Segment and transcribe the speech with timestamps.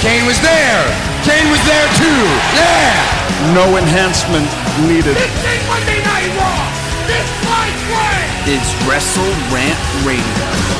[0.00, 0.82] Kane was there.
[1.28, 2.22] Kane was there too.
[2.56, 3.52] Yeah.
[3.52, 4.48] No enhancement
[4.88, 5.12] needed.
[5.14, 6.72] This ain't Monday Night Raw.
[7.04, 10.70] This fight way is Wrestle Rant Radio.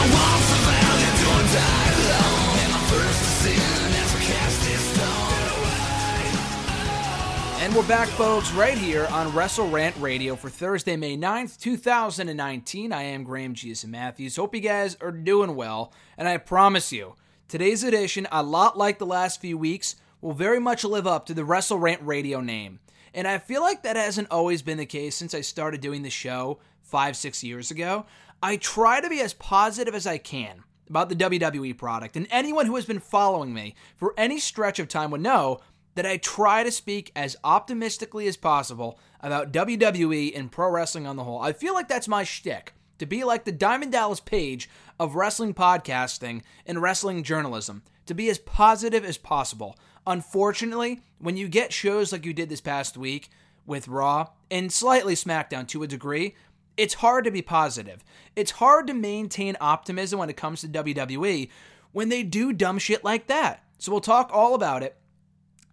[7.61, 12.91] And we're back, folks, right here on Wrestle Rant Radio for Thursday, May 9th, 2019.
[12.91, 14.37] I am Graham Giuseppe Matthews.
[14.37, 15.92] Hope you guys are doing well.
[16.16, 17.14] And I promise you,
[17.50, 21.34] today's edition, a lot like the last few weeks, will very much live up to
[21.34, 22.78] the Wrestle Rant Radio name.
[23.12, 26.10] And I feel like that hasn't always been the case since I started doing the
[26.10, 28.06] show five, six years ago.
[28.41, 32.66] I try to be as positive as I can about the WWE product, and anyone
[32.66, 35.58] who has been following me for any stretch of time would know
[35.97, 41.16] that I try to speak as optimistically as possible about WWE and pro wrestling on
[41.16, 41.41] the whole.
[41.41, 44.69] I feel like that's my shtick to be like the Diamond Dallas Page
[45.01, 49.79] of wrestling podcasting and wrestling journalism, to be as positive as possible.
[50.06, 53.31] Unfortunately, when you get shows like you did this past week
[53.65, 56.34] with Raw and slightly SmackDown to a degree,
[56.77, 58.05] it's hard to be positive.
[58.37, 61.48] It's hard to maintain optimism when it comes to WWE
[61.93, 63.65] when they do dumb shit like that.
[63.78, 64.98] So we'll talk all about it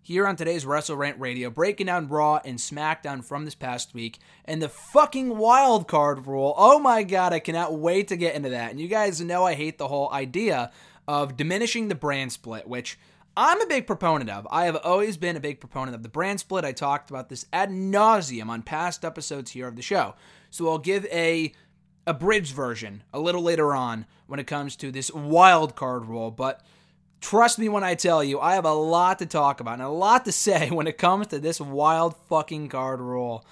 [0.08, 4.19] here on today's Wrestle Rant Radio, breaking down Raw and SmackDown from this past week
[4.45, 6.53] and the fucking wild card rule.
[6.55, 8.72] Oh my god, I cannot wait to get into that.
[8.72, 10.72] And you guys know I hate the whole idea
[11.09, 12.97] of diminishing the brand split, which
[13.36, 14.47] I'm a big proponent of.
[14.49, 16.64] I have always been a big proponent of the brand split.
[16.64, 20.16] I talked about this ad nauseum on past episodes here of the show.
[20.49, 21.52] So I'll give a
[22.05, 26.61] abridged version a little later on when it comes to this wild card rule, but
[27.20, 29.89] Trust me when I tell you, I have a lot to talk about and a
[29.89, 33.45] lot to say when it comes to this wild fucking card rule.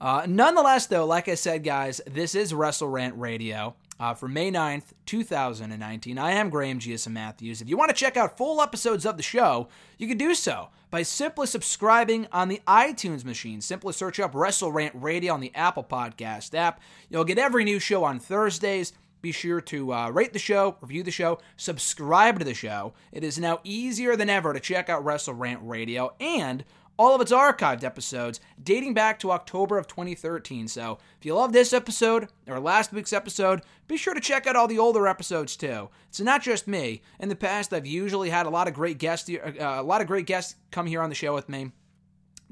[0.00, 4.50] Uh, nonetheless, though, like I said, guys, this is Wrestle Rant Radio uh, for May
[4.50, 6.18] 9th, 2019.
[6.18, 7.62] I am Graham Giuseppe Matthews.
[7.62, 9.68] If you want to check out full episodes of the show,
[9.98, 13.60] you can do so by simply subscribing on the iTunes machine.
[13.60, 16.80] Simply search up Wrestle Rant Radio on the Apple Podcast app.
[17.08, 21.02] You'll get every new show on Thursdays be sure to uh, rate the show, review
[21.02, 22.92] the show, subscribe to the show.
[23.12, 26.64] It is now easier than ever to check out Wrestle Rant Radio and
[26.98, 30.68] all of its archived episodes dating back to October of 2013.
[30.68, 34.56] So if you love this episode or last week's episode, be sure to check out
[34.56, 35.88] all the older episodes too.
[36.08, 37.02] It's not just me.
[37.18, 40.06] In the past, I've usually had a lot of great guests, uh, a lot of
[40.06, 41.72] great guests come here on the show with me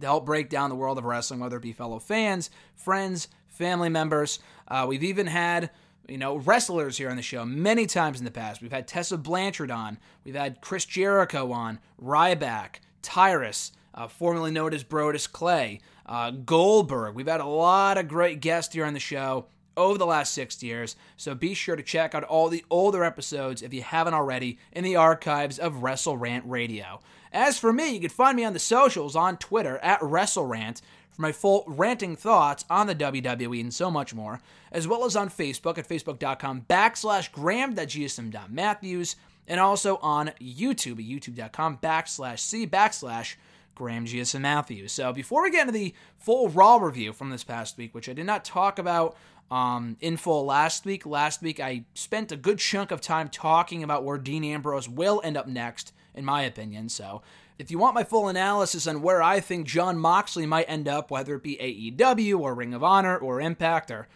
[0.01, 3.89] to help break down the world of wrestling, whether it be fellow fans, friends, family
[3.89, 4.39] members.
[4.67, 5.71] Uh, we've even had
[6.09, 8.61] you know, wrestlers here on the show many times in the past.
[8.61, 14.75] We've had Tessa Blanchard on, we've had Chris Jericho on, Ryback, Tyrus, uh, formerly known
[14.75, 17.15] as Brodus Clay, uh, Goldberg.
[17.15, 19.47] We've had a lot of great guests here on the show
[19.77, 23.63] over the last six years, so be sure to check out all the older episodes
[23.63, 27.01] if you haven't already in the archives of Wrestle Rant Radio.
[27.33, 31.23] As for me, you can find me on the socials on Twitter at WrestleRant for
[31.23, 34.41] my full ranting thoughts on the WWE and so much more,
[34.73, 39.17] as well as on Facebook at facebook.com backslash graham.gsm.matthews,
[39.49, 43.35] and also on YouTube at youtube.com backslash c backslash
[43.81, 44.93] Graham GSM Matthews.
[44.93, 48.13] So before we get into the full Raw review from this past week, which I
[48.13, 49.17] did not talk about
[49.51, 53.83] um, in full last week, last week I spent a good chunk of time talking
[53.83, 56.91] about where Dean Ambrose will end up next, in my opinion.
[56.91, 57.23] So
[57.59, 61.11] if you want my full analysis on where I think Jon Moxley might end up,
[61.11, 61.57] whether it be
[61.97, 64.09] AEW or Ring of Honor or Impact or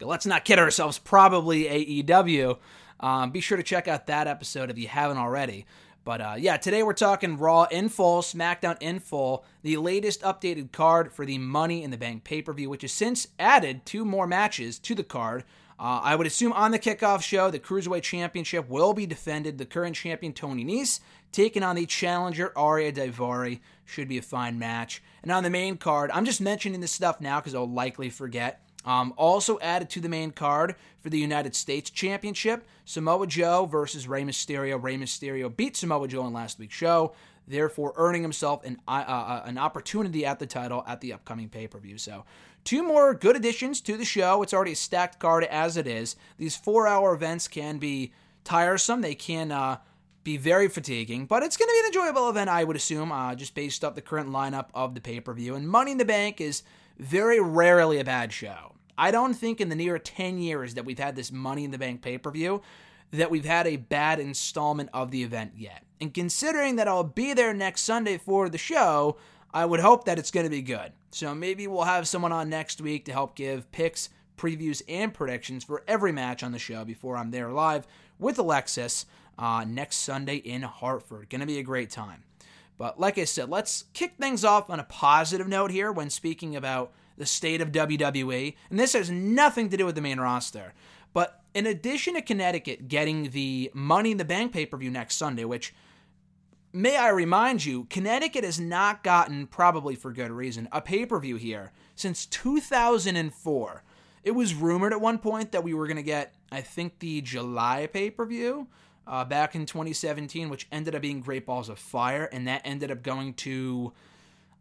[0.00, 2.58] let's not kid ourselves, probably AEW,
[3.00, 5.66] um, be sure to check out that episode if you haven't already.
[6.04, 10.72] But uh, yeah, today we're talking Raw in full, SmackDown in full, the latest updated
[10.72, 14.04] card for the Money in the Bank pay per view, which has since added two
[14.04, 15.44] more matches to the card.
[15.78, 19.56] Uh, I would assume on the kickoff show, the Cruiserweight Championship will be defended.
[19.56, 21.00] The current champion, Tony Nese,
[21.32, 23.60] taking on the challenger, Ariya Daivari.
[23.86, 25.02] Should be a fine match.
[25.22, 28.60] And on the main card, I'm just mentioning this stuff now because I'll likely forget.
[28.84, 34.08] Um, also added to the main card for the United States Championship, Samoa Joe versus
[34.08, 34.82] Rey Mysterio.
[34.82, 37.12] Rey Mysterio beat Samoa Joe in last week's show,
[37.46, 41.66] therefore earning himself an, uh, uh, an opportunity at the title at the upcoming pay
[41.66, 41.98] per view.
[41.98, 42.24] So
[42.64, 44.42] Two more good additions to the show.
[44.42, 46.16] It's already a stacked card as it is.
[46.36, 48.12] These four hour events can be
[48.44, 49.00] tiresome.
[49.00, 49.78] They can uh,
[50.24, 53.34] be very fatiguing, but it's going to be an enjoyable event, I would assume, uh,
[53.34, 55.54] just based off the current lineup of the pay per view.
[55.54, 56.62] And Money in the Bank is
[57.00, 58.74] very rarely a bad show.
[58.96, 61.78] I don't think in the near 10 years that we've had this Money in the
[61.78, 62.62] Bank pay per view
[63.12, 65.84] that we've had a bad installment of the event yet.
[66.00, 69.16] And considering that I'll be there next Sunday for the show,
[69.52, 70.92] I would hope that it's going to be good.
[71.10, 75.64] So maybe we'll have someone on next week to help give picks, previews, and predictions
[75.64, 77.86] for every match on the show before I'm there live
[78.18, 79.06] with Alexis
[79.38, 81.30] uh, next Sunday in Hartford.
[81.30, 82.22] Going to be a great time.
[82.80, 86.56] But like I said, let's kick things off on a positive note here when speaking
[86.56, 88.54] about the state of WWE.
[88.70, 90.72] And this has nothing to do with the main roster.
[91.12, 95.16] But in addition to Connecticut getting the Money in the Bank pay per view next
[95.16, 95.74] Sunday, which
[96.72, 101.20] may I remind you, Connecticut has not gotten, probably for good reason, a pay per
[101.20, 103.84] view here since 2004.
[104.24, 107.20] It was rumored at one point that we were going to get, I think, the
[107.20, 108.68] July pay per view
[109.10, 112.92] uh, back in 2017, which ended up being Great Balls of Fire, and that ended
[112.92, 113.92] up going to,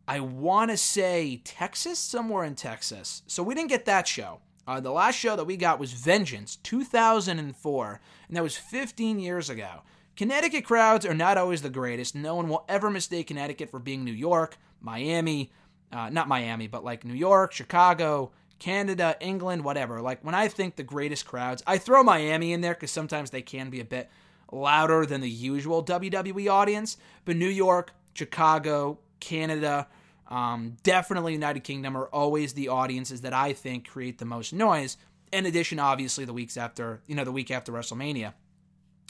[0.07, 3.21] I want to say, Texas, somewhere in Texas.
[3.27, 4.39] So we didn't get that show.
[4.67, 9.51] Uh, the last show that we got was Vengeance, 2004, and that was 15 years
[9.51, 9.83] ago.
[10.17, 12.15] Connecticut crowds are not always the greatest.
[12.15, 15.51] No one will ever mistake Connecticut for being New York, Miami,
[15.91, 20.01] uh, not Miami, but like New York, Chicago, Canada, England, whatever.
[20.01, 23.43] Like when I think the greatest crowds, I throw Miami in there because sometimes they
[23.43, 24.09] can be a bit
[24.51, 26.97] louder than the usual WWE audience.
[27.25, 29.87] But New York, Chicago, Canada,
[30.27, 34.97] um, definitely United Kingdom are always the audiences that I think create the most noise.
[35.31, 38.33] In addition, obviously, the weeks after, you know, the week after WrestleMania.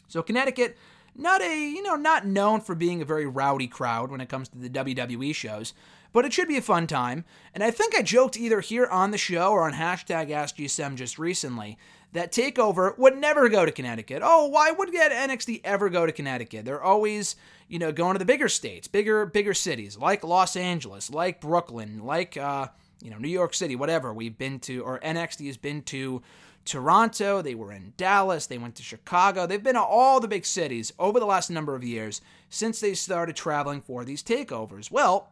[0.08, 0.78] So Connecticut
[1.16, 4.50] not a, you know, not known for being a very rowdy crowd when it comes
[4.50, 5.74] to the WWE shows,
[6.14, 7.26] but it should be a fun time.
[7.54, 11.20] And I think I joked either here on the show or on hashtag AskGSM just
[11.20, 11.78] recently
[12.14, 14.22] that TakeOver would never go to Connecticut.
[14.24, 16.66] Oh, why would NXT ever go to Connecticut?
[16.66, 17.36] They're always,
[17.68, 22.04] you know, going to the bigger states, bigger, bigger cities like Los Angeles, like Brooklyn,
[22.04, 22.68] like, uh,
[23.02, 24.14] you know, New York City, whatever.
[24.14, 26.22] We've been to, or NXT has been to
[26.66, 29.48] Toronto, they were in Dallas, they went to Chicago.
[29.48, 32.94] They've been to all the big cities over the last number of years since they
[32.94, 34.92] started traveling for these takeovers.
[34.92, 35.30] Well,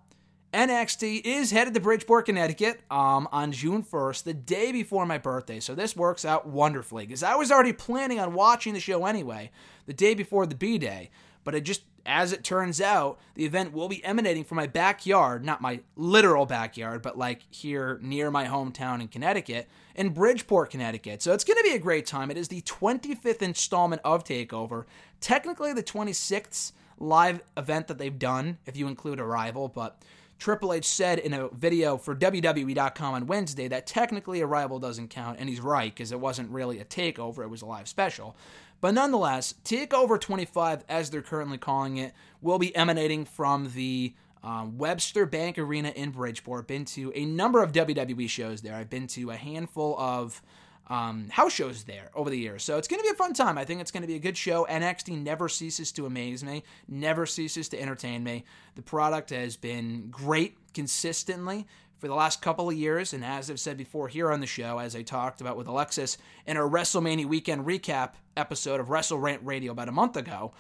[0.54, 5.60] NXT is headed to Bridgeport, Connecticut um, on June 1st, the day before my birthday.
[5.60, 9.52] So this works out wonderfully because I was already planning on watching the show anyway,
[9.88, 11.10] the day before the B Day.
[11.44, 15.44] But it just, as it turns out, the event will be emanating from my backyard,
[15.44, 21.22] not my literal backyard, but like here near my hometown in Connecticut, in Bridgeport, Connecticut.
[21.22, 22.32] So it's going to be a great time.
[22.32, 24.86] It is the 25th installment of TakeOver,
[25.20, 30.02] technically the 26th live event that they've done, if you include Arrival, but
[30.40, 35.40] Triple H said in a video for WWE.com on Wednesday that technically Arrival doesn't count,
[35.40, 38.36] and he's right because it wasn't really a takeover, it was a live special.
[38.80, 44.14] But nonetheless, TakeOver 25, as they're currently calling it, will be emanating from the
[44.44, 46.68] um, Webster Bank Arena in Bridgeport.
[46.68, 48.76] Been to a number of WWE shows there.
[48.76, 50.42] I've been to a handful of
[50.88, 52.64] um, house shows there over the years.
[52.64, 53.58] So it's going to be a fun time.
[53.58, 54.66] I think it's going to be a good show.
[54.70, 58.46] NXT never ceases to amaze me, never ceases to entertain me.
[58.76, 61.68] The product has been great consistently
[62.00, 63.14] for the last couple of years.
[63.14, 66.18] And as I've said before here on the show, as I talked about with Alexis
[66.46, 70.54] in our WrestleMania weekend recap episode of Wrestle Rant Radio about a month ago,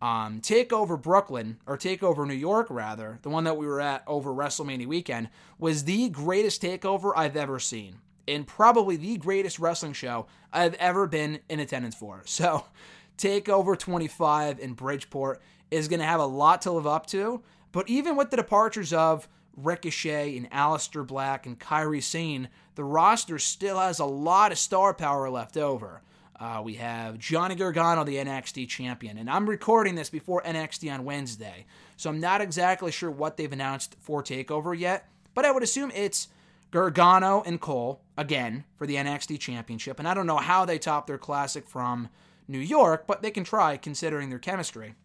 [0.00, 4.30] um, Takeover Brooklyn, or Takeover New York, rather, the one that we were at over
[4.30, 10.26] WrestleMania weekend, was the greatest takeover I've ever seen in probably the greatest wrestling show
[10.52, 12.22] I've ever been in attendance for.
[12.34, 12.64] So,
[13.16, 15.40] TakeOver 25 in Bridgeport
[15.70, 17.42] is going to have a lot to live up to.
[17.70, 23.38] But even with the departures of Ricochet and Aleister Black and Kairi Sane, the roster
[23.38, 26.02] still has a lot of star power left over.
[26.38, 31.04] Uh, we have Johnny Gargano, the NXT champion, and I'm recording this before NXT on
[31.04, 31.64] Wednesday,
[31.96, 35.92] so I'm not exactly sure what they've announced for TakeOver yet, but I would assume
[35.94, 36.28] it's
[36.74, 40.00] Gargano and Cole again for the NXT Championship.
[40.00, 42.08] And I don't know how they top their classic from
[42.48, 44.96] New York, but they can try considering their chemistry.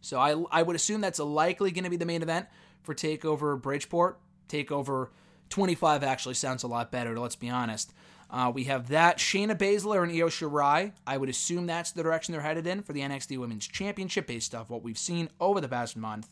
[0.00, 2.46] So I, I would assume that's likely going to be the main event
[2.84, 4.20] for TakeOver Bridgeport.
[4.48, 5.08] TakeOver
[5.50, 7.92] 25 actually sounds a lot better, let's be honest.
[8.30, 9.18] Uh, we have that.
[9.18, 10.92] Shayna Baszler and Io Shirai.
[11.04, 14.54] I would assume that's the direction they're headed in for the NXT Women's Championship based
[14.54, 16.28] off what we've seen over the past month.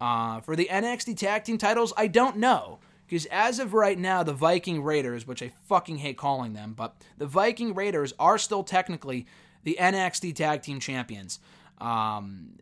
[0.00, 2.78] Uh, for the NXT Tag Team titles, I don't know.
[3.10, 6.94] Because as of right now, the Viking Raiders, which I fucking hate calling them, but
[7.18, 9.26] the Viking Raiders are still technically
[9.64, 11.40] the NXT Tag Team Champions.
[11.80, 12.60] Um,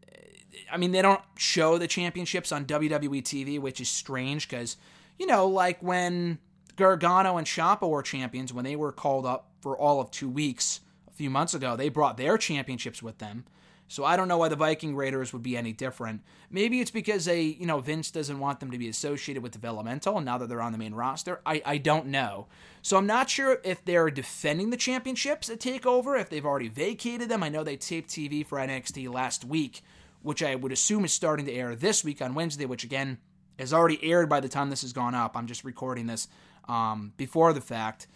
[0.72, 4.78] I mean, they don't show the championships on WWE TV, which is strange because,
[5.18, 6.38] you know, like when
[6.76, 10.80] Gargano and Ciampa were champions, when they were called up for all of two weeks
[11.06, 13.44] a few months ago, they brought their championships with them.
[13.88, 16.22] So I don't know why the Viking Raiders would be any different.
[16.50, 20.20] Maybe it's because they, you know, Vince doesn't want them to be associated with developmental
[20.20, 21.40] now that they're on the main roster.
[21.46, 22.46] I, I don't know.
[22.82, 27.30] So I'm not sure if they're defending the championships at TakeOver, if they've already vacated
[27.30, 27.42] them.
[27.42, 29.82] I know they taped TV for NXT last week,
[30.22, 33.18] which I would assume is starting to air this week on Wednesday, which again
[33.58, 35.34] has already aired by the time this has gone up.
[35.34, 36.28] I'm just recording this
[36.68, 38.06] um, before the fact.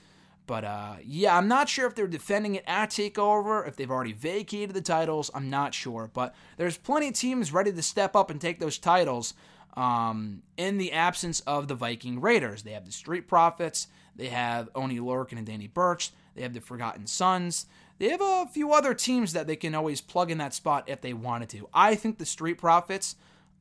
[0.46, 4.12] But uh, yeah, I'm not sure if they're defending it at TakeOver, if they've already
[4.12, 5.30] vacated the titles.
[5.34, 6.10] I'm not sure.
[6.12, 9.34] But there's plenty of teams ready to step up and take those titles
[9.76, 12.62] um, in the absence of the Viking Raiders.
[12.62, 16.60] They have the Street Profits, they have Oni Lorcan and Danny Burch, they have the
[16.60, 17.66] Forgotten Sons.
[17.98, 21.00] They have a few other teams that they can always plug in that spot if
[21.02, 21.68] they wanted to.
[21.72, 23.14] I think the Street Profits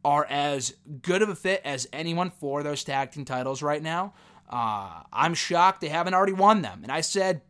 [0.04, 0.74] are as
[1.04, 4.14] good of a fit as anyone for those tag team titles right now.
[4.52, 6.82] Uh, I'm shocked they haven't already won them.
[6.84, 7.42] And I said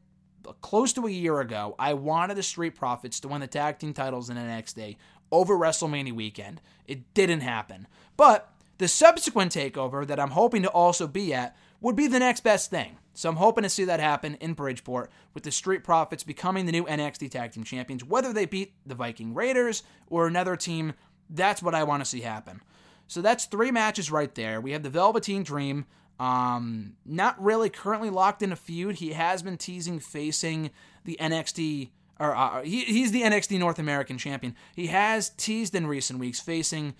[0.62, 3.94] close to a year ago, I wanted the Street Profits to win the tag team
[3.94, 4.98] titles in the NXT
[5.32, 6.62] over WrestleMania weekend.
[6.88, 7.88] It didn't happen.
[8.18, 12.42] But the subsequent takeover that I'm hoping to also be at would be the next
[12.42, 12.98] best thing.
[13.14, 16.72] So I'm hoping to see that happen in Bridgeport with the Street Profits becoming the
[16.72, 18.04] new NXT Tag Team Champions.
[18.04, 20.94] Whether they beat the Viking Raiders or another team,
[21.30, 22.62] that's what I want to see happen.
[23.08, 24.62] So that's three matches right there.
[24.62, 25.86] We have the Velveteen Dream
[26.22, 28.98] um, not really currently locked in a feud.
[28.98, 30.70] He has been teasing facing
[31.04, 34.56] the NXT, or uh, he, he's the NXT North American champion.
[34.76, 36.94] He has teased in recent weeks facing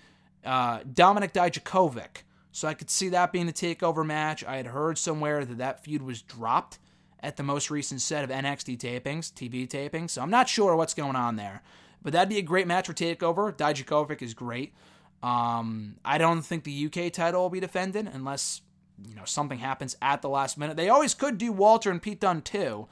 [0.44, 2.24] uh, Dominik Dijakovic.
[2.50, 4.44] So I could see that being the takeover match.
[4.44, 6.80] I had heard somewhere that that feud was dropped
[7.20, 10.10] at the most recent set of NXT tapings, TV tapings.
[10.10, 11.62] So I'm not sure what's going on there.
[12.02, 13.56] But that'd be a great match for takeover.
[13.56, 14.74] Dijakovic is great.
[15.22, 18.62] Um, I don't think the UK title will be defended unless
[19.08, 20.76] you know something happens at the last minute.
[20.76, 22.88] They always could do Walter and Pete Dunne too,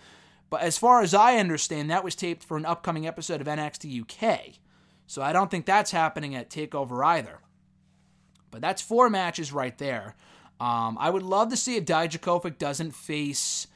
[0.50, 4.02] but as far as I understand, that was taped for an upcoming episode of NXT
[4.02, 4.54] UK.
[5.06, 7.40] So I don't think that's happening at Takeover either.
[8.50, 10.14] But that's four matches right there.
[10.60, 13.66] Um, I would love to see if Dijakovic doesn't face,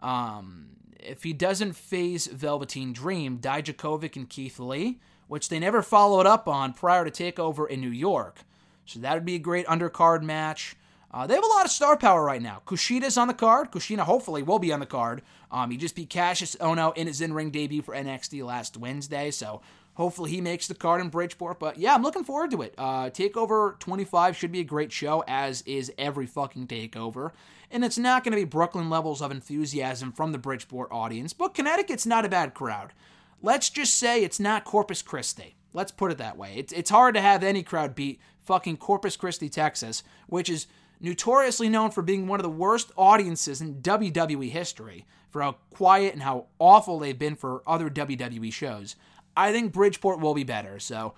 [0.00, 0.70] um,
[1.00, 6.46] if he doesn't face Velveteen Dream, Dijakovic and Keith Lee, which they never followed up
[6.46, 8.40] on prior to Takeover in New York.
[8.84, 10.76] So that would be a great undercard match.
[11.14, 12.60] Uh, they have a lot of star power right now.
[12.66, 13.70] Kushida's on the card.
[13.70, 15.22] Kushida hopefully will be on the card.
[15.48, 19.62] Um, he just beat Kassius Ohno in his in-ring debut for NXT last Wednesday, so
[19.94, 21.60] hopefully he makes the card in Bridgeport.
[21.60, 22.74] But yeah, I'm looking forward to it.
[22.76, 27.30] Uh, Takeover 25 should be a great show, as is every fucking Takeover.
[27.70, 31.54] And it's not going to be Brooklyn levels of enthusiasm from the Bridgeport audience, but
[31.54, 32.92] Connecticut's not a bad crowd.
[33.40, 35.54] Let's just say it's not Corpus Christi.
[35.72, 36.54] Let's put it that way.
[36.56, 40.66] It's, it's hard to have any crowd beat fucking Corpus Christi, Texas, which is
[41.04, 46.14] notoriously known for being one of the worst audiences in WWE history, for how quiet
[46.14, 48.96] and how awful they've been for other WWE shows.
[49.36, 51.14] I think Bridgeport will be better, so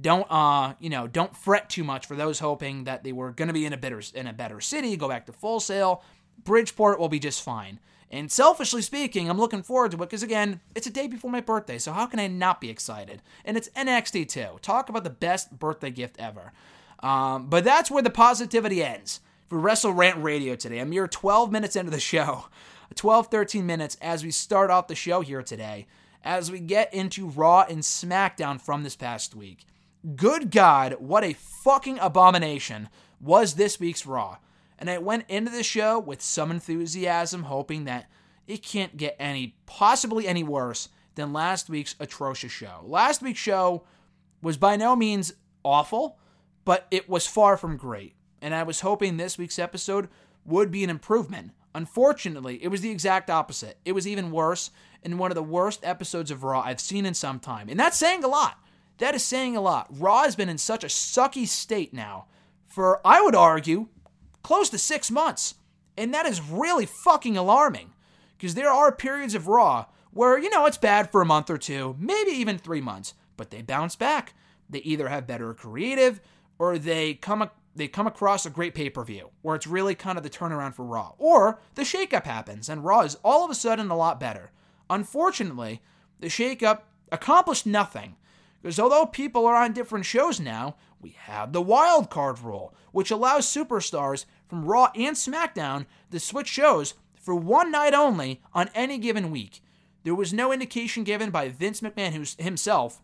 [0.00, 3.48] don't uh you know don't fret too much for those hoping that they were going
[3.48, 6.02] to be in a better in a better city go back to Full Sail.
[6.44, 7.80] Bridgeport will be just fine.
[8.10, 11.40] And selfishly speaking i'm looking forward to it because again it's a day before my
[11.40, 13.22] birthday so how can i not be excited?
[13.44, 14.58] And it's nxt too.
[14.62, 16.52] Talk about the best birthday gift ever.
[17.00, 20.78] Um, but that's where the positivity ends Wrestle Rant Radio today.
[20.78, 22.46] A mere 12 minutes into the show,
[22.94, 25.86] 12, 13 minutes as we start off the show here today,
[26.22, 29.64] as we get into Raw and SmackDown from this past week.
[30.16, 32.88] Good God, what a fucking abomination
[33.20, 34.38] was this week's Raw.
[34.78, 38.08] And I went into the show with some enthusiasm, hoping that
[38.46, 42.80] it can't get any, possibly any worse than last week's atrocious show.
[42.84, 43.84] Last week's show
[44.42, 46.18] was by no means awful,
[46.64, 48.14] but it was far from great.
[48.40, 50.08] And I was hoping this week's episode
[50.44, 51.52] would be an improvement.
[51.74, 53.78] Unfortunately, it was the exact opposite.
[53.84, 54.70] It was even worse
[55.02, 57.68] in one of the worst episodes of Raw I've seen in some time.
[57.68, 58.58] And that's saying a lot.
[58.98, 59.86] That is saying a lot.
[59.90, 62.26] Raw has been in such a sucky state now
[62.66, 63.88] for, I would argue,
[64.42, 65.54] close to six months.
[65.96, 67.92] And that is really fucking alarming.
[68.36, 71.58] Because there are periods of Raw where, you know, it's bad for a month or
[71.58, 74.34] two, maybe even three months, but they bounce back.
[74.68, 76.20] They either have better creative
[76.58, 77.42] or they come
[77.80, 81.12] they come across a great pay-per-view where it's really kind of the turnaround for Raw.
[81.18, 84.50] Or the shakeup happens and Raw is all of a sudden a lot better.
[84.90, 85.80] Unfortunately,
[86.18, 88.16] the shakeup accomplished nothing.
[88.60, 93.10] Because although people are on different shows now, we have the wild card rule, which
[93.10, 98.98] allows superstars from Raw and SmackDown to switch shows for one night only on any
[98.98, 99.62] given week.
[100.02, 103.00] There was no indication given by Vince McMahon himself,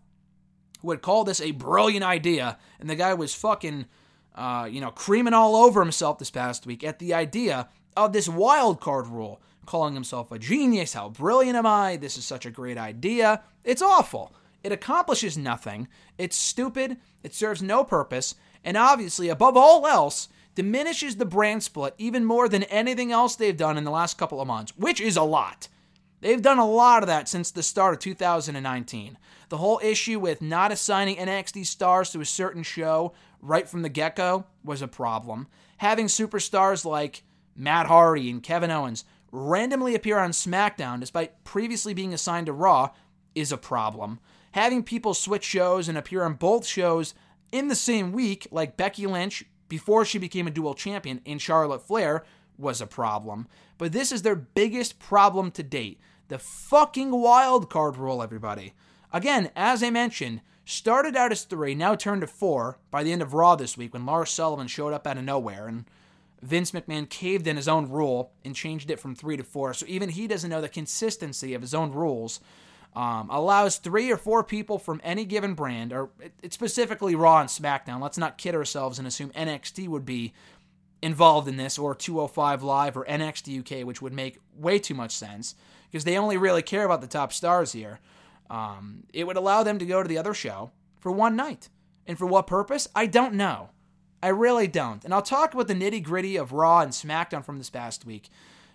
[0.82, 3.86] who had called this a brilliant idea, and the guy was fucking,
[4.36, 8.28] uh, you know, creaming all over himself this past week at the idea of this
[8.28, 10.92] wild card rule, calling himself a genius.
[10.92, 11.96] How brilliant am I?
[11.96, 13.42] This is such a great idea.
[13.64, 14.32] It's awful.
[14.62, 15.88] It accomplishes nothing.
[16.18, 16.98] It's stupid.
[17.22, 18.34] It serves no purpose.
[18.64, 23.56] And obviously, above all else, diminishes the brand split even more than anything else they've
[23.56, 25.68] done in the last couple of months, which is a lot.
[26.20, 29.18] They've done a lot of that since the start of 2019.
[29.48, 33.88] The whole issue with not assigning NXT stars to a certain show right from the
[33.88, 35.46] get go was a problem.
[35.78, 37.22] Having superstars like
[37.54, 42.90] Matt Hardy and Kevin Owens randomly appear on SmackDown despite previously being assigned to Raw
[43.34, 44.18] is a problem.
[44.52, 47.14] Having people switch shows and appear on both shows
[47.52, 51.86] in the same week, like Becky Lynch before she became a dual champion in Charlotte
[51.86, 52.24] Flair,
[52.56, 53.46] was a problem.
[53.78, 58.74] But this is their biggest problem to date the fucking wild card rule, everybody.
[59.12, 63.22] Again, as I mentioned, started out as three, now turned to four by the end
[63.22, 65.84] of Raw this week when Lars Sullivan showed up out of nowhere and
[66.42, 69.72] Vince McMahon caved in his own rule and changed it from three to four.
[69.72, 72.40] So even he doesn't know the consistency of his own rules.
[72.94, 76.08] Um, allows three or four people from any given brand, or
[76.42, 78.00] it's specifically Raw and SmackDown.
[78.00, 80.32] Let's not kid ourselves and assume NXT would be
[81.06, 85.12] involved in this, or 205 Live or NXT UK, which would make way too much
[85.12, 85.54] sense
[85.90, 88.00] because they only really care about the top stars here.
[88.50, 91.68] Um, it would allow them to go to the other show for one night.
[92.06, 92.88] And for what purpose?
[92.94, 93.70] I don't know.
[94.22, 95.04] I really don't.
[95.04, 98.28] And I'll talk about the nitty gritty of Raw and SmackDown from this past week.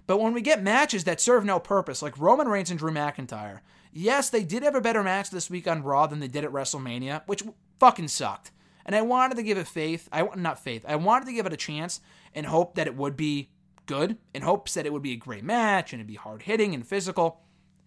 [0.08, 3.60] But when we get matches that serve no purpose, like Roman Reigns and Drew McIntyre,
[3.92, 6.52] yes, they did have a better match this week on Raw than they did at
[6.52, 7.44] WrestleMania, which
[7.80, 8.52] fucking sucked.
[8.92, 10.10] And I wanted to give it faith.
[10.12, 10.84] I not faith.
[10.86, 12.02] I wanted to give it a chance
[12.36, 13.50] and hope that it would be
[13.86, 16.74] good, in hopes that it would be a great match and it'd be hard hitting
[16.74, 17.40] and physical.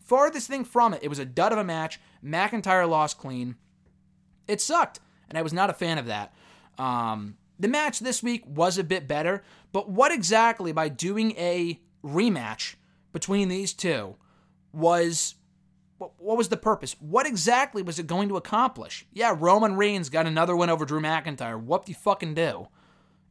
[0.03, 2.01] Farthest thing from it, it was a dud of a match.
[2.25, 3.57] McIntyre lost clean.
[4.49, 6.33] It sucked, and I was not a fan of that.
[6.79, 9.43] Um, the match this week was a bit better,
[9.73, 12.77] but what exactly by doing a rematch
[13.13, 14.17] between these two
[14.73, 15.35] was
[15.99, 16.97] what was the purpose?
[17.01, 19.07] What exactly was it going to accomplish?
[19.13, 21.61] Yeah, Roman Reigns got another win over Drew McIntyre.
[21.61, 22.69] What you fucking do?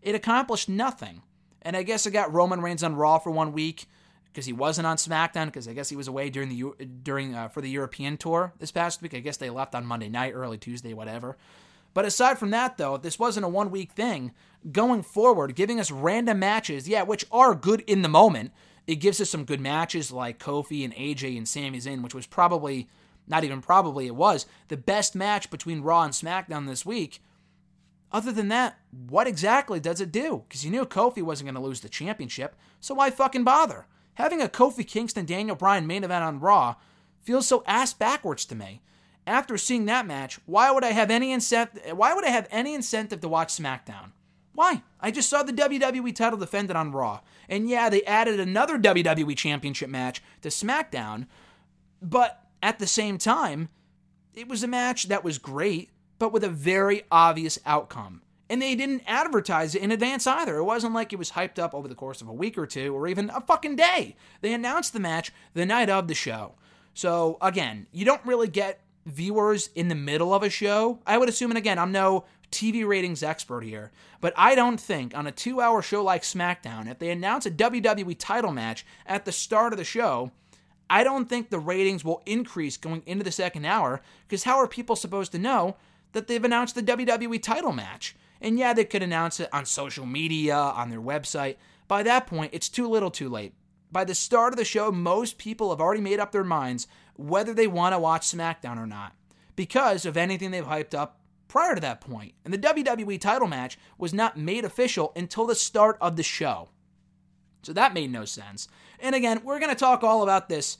[0.02, 1.22] It accomplished nothing.
[1.62, 3.86] And I guess it got Roman Reigns on Raw for one week
[4.26, 7.48] because he wasn't on SmackDown because I guess he was away during the during uh,
[7.48, 9.14] for the European tour this past week.
[9.14, 11.38] I guess they left on Monday night, early Tuesday, whatever.
[11.94, 14.32] But aside from that, though, this wasn't a one week thing.
[14.72, 18.52] Going forward, giving us random matches, yeah, which are good in the moment.
[18.86, 22.28] It gives us some good matches like Kofi and AJ and Sami Zayn, which was
[22.28, 22.90] probably,
[23.28, 27.22] not even probably, it was the best match between Raw and SmackDown this week.
[28.12, 30.44] Other than that, what exactly does it do?
[30.48, 33.88] Because you knew Kofi wasn't going to lose the championship, so why fucking bother?
[34.16, 36.76] Having a Kofi Kingston Daniel Bryan main event on Raw
[37.22, 38.82] feels so ass backwards to me.
[39.26, 41.98] After seeing that match, why would I have any incentive?
[41.98, 44.12] Why would I have any incentive to watch SmackDown?
[44.54, 44.84] Why?
[45.00, 49.36] I just saw the WWE title defended on Raw, and yeah, they added another WWE
[49.36, 51.28] Championship match to SmackDown,
[52.02, 53.70] but at the same time,
[54.34, 55.90] it was a match that was great,
[56.20, 58.22] but with a very obvious outcome.
[58.50, 60.58] And they didn't advertise it in advance either.
[60.58, 62.94] It wasn't like it was hyped up over the course of a week or two
[62.94, 64.16] or even a fucking day.
[64.42, 66.54] They announced the match the night of the show.
[66.94, 71.00] So, again, you don't really get viewers in the middle of a show.
[71.06, 75.18] I would assume, and again, I'm no TV ratings expert here, but I don't think
[75.18, 79.26] on a two hour show like SmackDown, if they announce a WWE title match at
[79.26, 80.32] the start of the show,
[80.90, 84.68] I don't think the ratings will increase going into the second hour because how are
[84.68, 85.76] people supposed to know
[86.12, 88.16] that they've announced the WWE title match?
[88.40, 91.56] And yeah, they could announce it on social media, on their website.
[91.88, 93.54] By that point, it's too little too late.
[93.92, 97.54] By the start of the show, most people have already made up their minds whether
[97.54, 99.14] they want to watch SmackDown or not
[99.56, 101.20] because of anything they've hyped up
[101.54, 102.04] prior to that.
[102.44, 106.70] And the WWE title match was not made official until the start of the show.
[107.62, 108.68] So that made no sense.
[109.00, 110.80] And again, we're going to talk all about this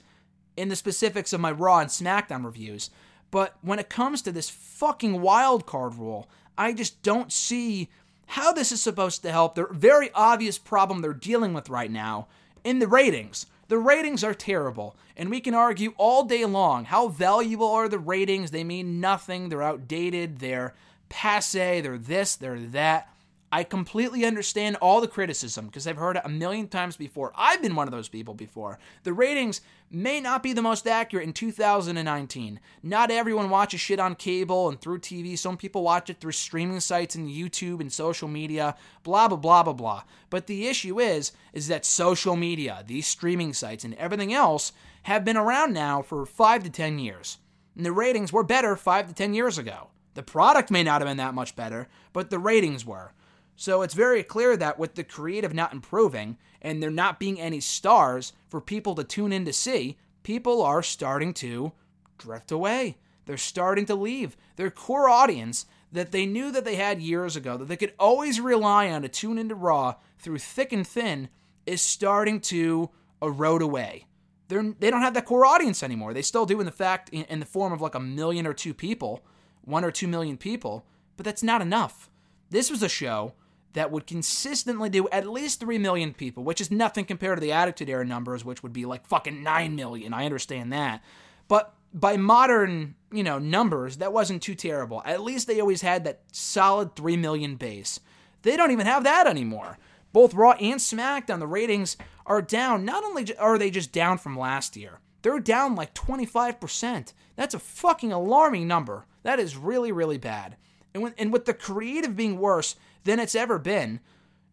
[0.56, 2.90] in the specifics of my Raw and SmackDown reviews.
[3.30, 7.88] But when it comes to this fucking wild card rule, I just don't see
[8.26, 12.26] how this is supposed to help the very obvious problem they're dealing with right now
[12.64, 13.46] in the ratings.
[13.68, 17.98] The ratings are terrible, and we can argue all day long how valuable are the
[17.98, 18.50] ratings.
[18.50, 20.74] They mean nothing, they're outdated, they're
[21.08, 23.13] passe, they're this, they're that.
[23.54, 27.30] I completely understand all the criticism because I've heard it a million times before.
[27.36, 28.80] I've been one of those people before.
[29.04, 29.60] The ratings
[29.92, 32.58] may not be the most accurate in 2019.
[32.82, 35.38] Not everyone watches shit on cable and through TV.
[35.38, 39.62] Some people watch it through streaming sites and YouTube and social media, blah blah blah
[39.62, 40.02] blah blah.
[40.30, 44.72] But the issue is is that social media, these streaming sites and everything else
[45.04, 47.38] have been around now for 5 to 10 years.
[47.76, 49.90] And the ratings were better 5 to 10 years ago.
[50.14, 53.12] The product may not have been that much better, but the ratings were.
[53.56, 57.60] So it's very clear that with the creative not improving and there not being any
[57.60, 61.72] stars for people to tune in to see, people are starting to
[62.18, 62.98] drift away.
[63.26, 64.36] They're starting to leave.
[64.56, 68.40] Their core audience that they knew that they had years ago, that they could always
[68.40, 71.28] rely on to tune into Raw through thick and thin,
[71.66, 72.90] is starting to
[73.22, 74.06] erode away.
[74.48, 76.12] They're, they don't have that core audience anymore.
[76.12, 78.52] They still do in the fact in, in the form of like a million or
[78.52, 79.24] two people,
[79.62, 80.84] one or two million people,
[81.16, 82.10] but that's not enough.
[82.50, 83.32] This was a show
[83.74, 87.52] that would consistently do at least 3 million people, which is nothing compared to the
[87.52, 90.14] Attitude Era numbers, which would be like fucking 9 million.
[90.14, 91.02] I understand that.
[91.46, 95.02] But by modern, you know, numbers, that wasn't too terrible.
[95.04, 98.00] At least they always had that solid 3 million base.
[98.42, 99.78] They don't even have that anymore.
[100.12, 102.84] Both Raw and SmackDown, the ratings are down.
[102.84, 107.12] Not only are they just down from last year, they're down like 25%.
[107.34, 109.06] That's a fucking alarming number.
[109.24, 110.56] That is really, really bad.
[110.94, 114.00] And, when, and with the creative being worse than it's ever been,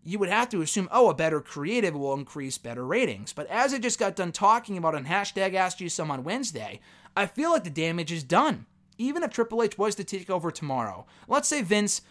[0.03, 3.33] you would have to assume, oh, a better creative will increase better ratings.
[3.33, 6.79] But as I just got done talking about on hashtag AskGSM on Wednesday,
[7.15, 8.65] I feel like the damage is done.
[8.97, 12.01] Even if Triple H was to take over tomorrow, let's say Vince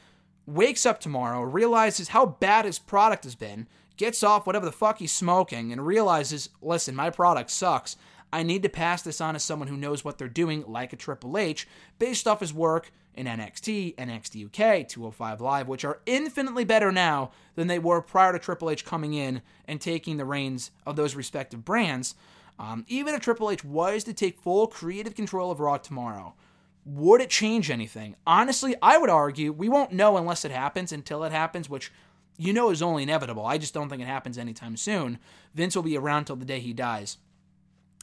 [0.46, 4.98] wakes up tomorrow, realizes how bad his product has been, gets off whatever the fuck
[4.98, 7.96] he's smoking, and realizes, listen, my product sucks.
[8.32, 10.96] I need to pass this on to someone who knows what they're doing, like a
[10.96, 11.66] Triple H,
[11.98, 17.32] based off his work in NXT, NXT UK, 205 Live, which are infinitely better now
[17.54, 21.14] than they were prior to Triple H coming in and taking the reins of those
[21.14, 22.14] respective brands.
[22.58, 26.34] Um, even if Triple H was to take full creative control of Raw tomorrow,
[26.84, 28.16] would it change anything?
[28.26, 31.92] Honestly, I would argue we won't know unless it happens until it happens, which
[32.36, 33.44] you know is only inevitable.
[33.44, 35.18] I just don't think it happens anytime soon.
[35.54, 37.18] Vince will be around till the day he dies.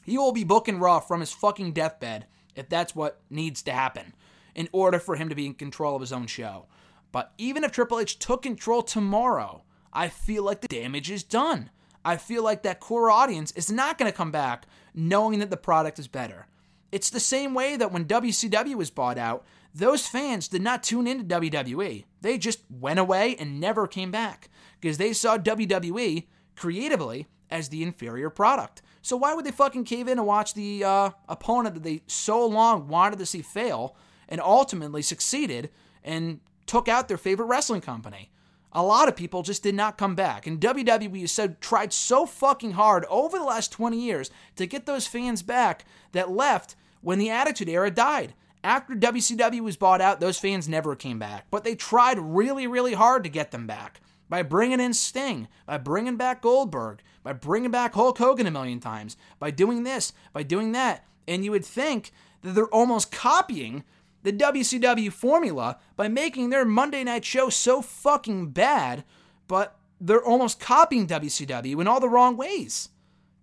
[0.04, 4.14] He will be booking Raw from his fucking deathbed if that's what needs to happen
[4.58, 6.66] in order for him to be in control of his own show.
[7.12, 11.70] But even if Triple H took control tomorrow, I feel like the damage is done.
[12.04, 15.56] I feel like that core audience is not going to come back knowing that the
[15.56, 16.48] product is better.
[16.90, 21.06] It's the same way that when WCW was bought out, those fans did not tune
[21.06, 22.04] into WWE.
[22.20, 27.84] They just went away and never came back because they saw WWE creatively as the
[27.84, 28.82] inferior product.
[29.02, 32.44] So why would they fucking cave in and watch the uh, opponent that they so
[32.44, 33.94] long wanted to see fail
[34.28, 35.70] and ultimately succeeded
[36.04, 38.30] and took out their favorite wrestling company?
[38.72, 40.46] a lot of people just did not come back.
[40.46, 45.06] And WWE said tried so fucking hard over the last 20 years to get those
[45.06, 48.34] fans back that left when the Attitude Era died.
[48.62, 51.46] After WCW was bought out, those fans never came back.
[51.50, 55.78] But they tried really, really hard to get them back by bringing in Sting, by
[55.78, 60.42] bringing back Goldberg, by bringing back Hulk Hogan a million times, by doing this, by
[60.42, 61.04] doing that.
[61.26, 62.12] And you would think
[62.42, 63.84] that they're almost copying
[64.28, 69.04] the WCW formula by making their Monday night show so fucking bad,
[69.46, 72.90] but they're almost copying WCW in all the wrong ways.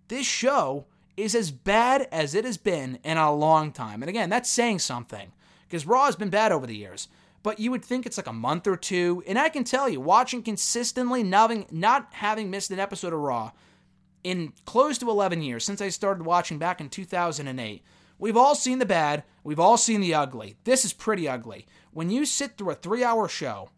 [0.06, 4.00] This show is as bad as it has been in a long time.
[4.00, 5.32] And again, that's saying something
[5.68, 7.08] because Raw has been bad over the years.
[7.42, 9.24] But you would think it's like a month or two.
[9.26, 13.18] And I can tell you, watching consistently, not having, not having missed an episode of
[13.18, 13.50] Raw
[14.22, 17.82] in close to 11 years since I started watching back in 2008,
[18.18, 20.56] We've all seen the bad, we've all seen the ugly.
[20.64, 21.66] This is pretty ugly.
[21.92, 23.70] When you sit through a three hour show,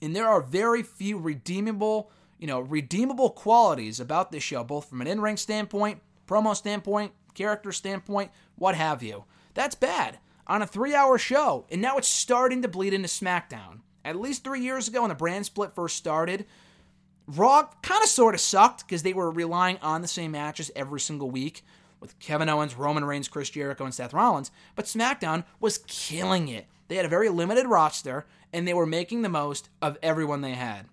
[0.00, 5.00] and there are very few redeemable, you know, redeemable qualities about this show, both from
[5.00, 9.24] an in ring standpoint, promo standpoint, character standpoint, what have you.
[9.54, 13.80] That's bad on a three hour show, and now it's starting to bleed into SmackDown.
[14.04, 16.46] At least three years ago, when the brand split first started,
[17.28, 20.98] Raw kind of sort of sucked because they were relying on the same matches every
[20.98, 21.62] single week
[22.02, 26.66] with Kevin Owens, Roman Reigns, Chris Jericho, and Seth Rollins, but SmackDown was killing it.
[26.88, 30.52] They had a very limited roster, and they were making the most of everyone they
[30.52, 30.86] had.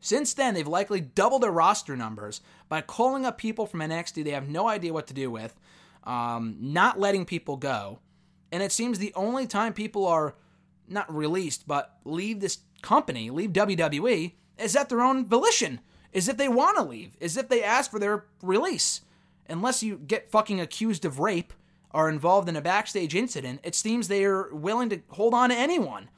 [0.00, 4.30] Since then, they've likely doubled their roster numbers by calling up people from NXT they
[4.30, 5.58] have no idea what to do with,
[6.04, 7.98] um, not letting people go.
[8.52, 10.36] And it seems the only time people are
[10.88, 15.80] not released, but leave this company, leave WWE, is at their own volition,
[16.12, 19.00] is if they want to leave, is if they ask for their release
[19.48, 21.52] unless you get fucking accused of rape
[21.92, 25.56] or involved in a backstage incident, it seems they are willing to hold on to
[25.56, 26.08] anyone.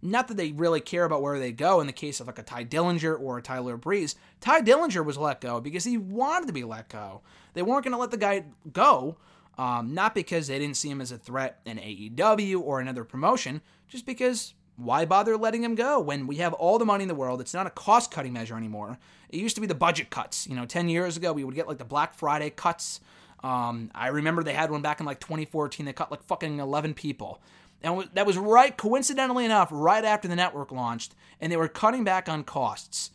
[0.00, 2.42] Not that they really care about where they go in the case of like a
[2.42, 4.14] Tye Dillinger or a Tyler Breeze.
[4.40, 7.22] Tye Dillinger was let go because he wanted to be let go.
[7.54, 9.16] They weren't going to let the guy go,
[9.56, 13.60] um, not because they didn't see him as a threat in AEW or another promotion,
[13.88, 17.14] just because why bother letting him go when we have all the money in the
[17.14, 17.40] world?
[17.40, 18.96] It's not a cost cutting measure anymore.
[19.28, 20.46] It used to be the budget cuts.
[20.46, 23.00] You know, 10 years ago, we would get like the Black Friday cuts.
[23.42, 25.84] Um, I remember they had one back in like 2014.
[25.84, 27.42] They cut like fucking 11 people.
[27.82, 32.04] And that was right, coincidentally enough, right after the network launched, and they were cutting
[32.04, 33.10] back on costs.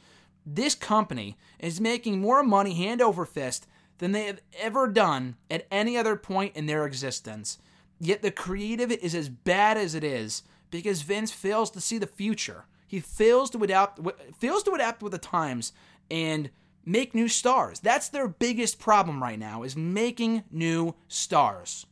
[0.46, 3.68] This company is making more money hand over fist
[4.00, 7.58] than they have ever done at any other point in their existence.
[8.00, 10.44] Yet the creative is as bad as it is
[10.74, 12.66] because Vince fails to see the future.
[12.88, 14.00] He fails to adapt
[14.38, 15.72] fails to adapt with the times
[16.10, 16.50] and
[16.84, 17.80] make new stars.
[17.80, 21.86] That's their biggest problem right now is making new stars.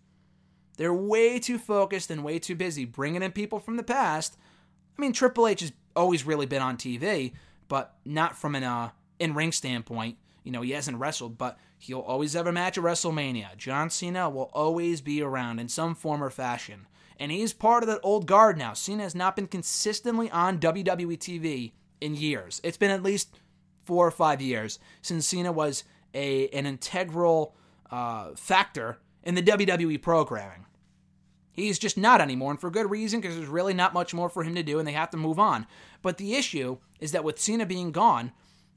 [0.77, 4.35] They're way too focused and way too busy bringing in people from the past.
[4.97, 7.33] I mean, Triple H has always really been on TV,
[7.67, 8.89] but not from an uh,
[9.19, 10.17] in-ring standpoint.
[10.43, 13.55] You know, he hasn't wrestled, but he'll always have a match at WrestleMania.
[13.57, 16.87] John Cena will always be around in some form or fashion.
[17.21, 18.73] And he's part of that old guard now.
[18.73, 22.59] Cena has not been consistently on WWE TV in years.
[22.63, 23.37] It's been at least
[23.83, 25.83] four or five years since Cena was
[26.15, 27.55] a an integral
[27.91, 30.65] uh, factor in the WWE programming.
[31.51, 34.43] He's just not anymore, and for good reason, because there's really not much more for
[34.43, 35.67] him to do, and they have to move on.
[36.01, 38.31] But the issue is that with Cena being gone,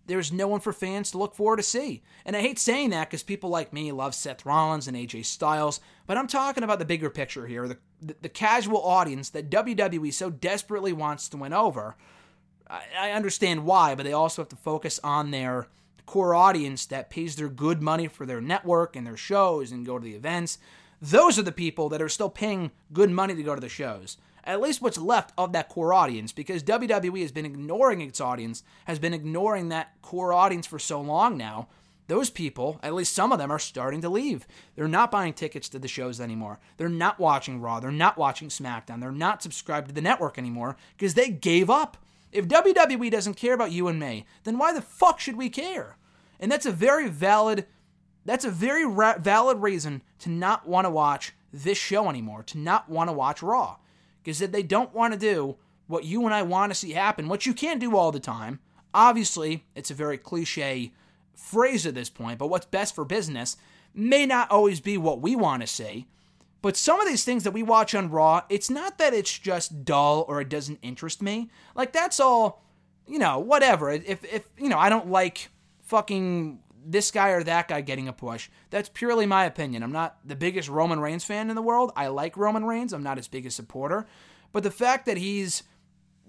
[0.07, 2.02] there's no one for fans to look forward to see.
[2.24, 5.80] And I hate saying that because people like me love Seth Rollins and AJ Styles,
[6.07, 10.12] but I'm talking about the bigger picture here the, the, the casual audience that WWE
[10.12, 11.97] so desperately wants to win over.
[12.69, 15.69] I, I understand why, but they also have to focus on their
[16.07, 19.99] core audience that pays their good money for their network and their shows and go
[19.99, 20.59] to the events.
[21.01, 24.19] Those are the people that are still paying good money to go to the shows.
[24.45, 28.62] At least what's left of that core audience, because WWE has been ignoring its audience,
[28.85, 31.69] has been ignoring that core audience for so long now.
[32.07, 34.47] Those people, at least some of them, are starting to leave.
[34.77, 36.61] They're not buying tickets to the shows anymore.
[36.77, 37.81] They're not watching Raw.
[37.81, 39.01] They're not watching SmackDown.
[39.01, 41.97] They're not subscribed to the network anymore because they gave up.
[42.31, 45.97] If WWE doesn't care about you and me, then why the fuck should we care?
[46.38, 47.67] And that's a very valid
[48.25, 52.59] that's a very ra- valid reason to not want to watch this show anymore, to
[52.59, 53.77] not want to watch Raw.
[54.23, 57.45] Because they don't want to do what you and I want to see happen, what
[57.45, 58.61] you can't do all the time,
[58.95, 60.93] obviously, it's a very cliche
[61.35, 63.57] phrase at this point, but what's best for business
[63.94, 66.07] may not always be what we want to see.
[66.62, 69.85] But some of these things that we watch on Raw, it's not that it's just
[69.85, 71.51] dull or it doesn't interest me.
[71.75, 72.64] Like that's all,
[73.07, 73.90] you know, whatever.
[73.90, 75.51] If if you know, I don't like
[75.83, 78.49] fucking this guy or that guy getting a push.
[78.70, 79.83] That's purely my opinion.
[79.83, 81.92] I'm not the biggest Roman Reigns fan in the world.
[81.97, 82.92] I like Roman Reigns.
[82.92, 84.07] I'm not his biggest supporter.
[84.53, 85.64] But the fact that he's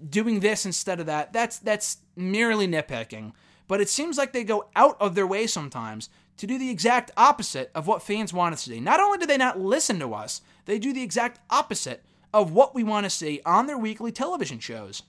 [0.08, 3.32] doing this instead of that, that's that's merely nitpicking.
[3.68, 7.10] But it seems like they go out of their way sometimes to do the exact
[7.16, 8.80] opposite of what fans want us to see.
[8.80, 12.74] Not only do they not listen to us, they do the exact opposite of what
[12.74, 15.02] we want to see on their weekly television shows.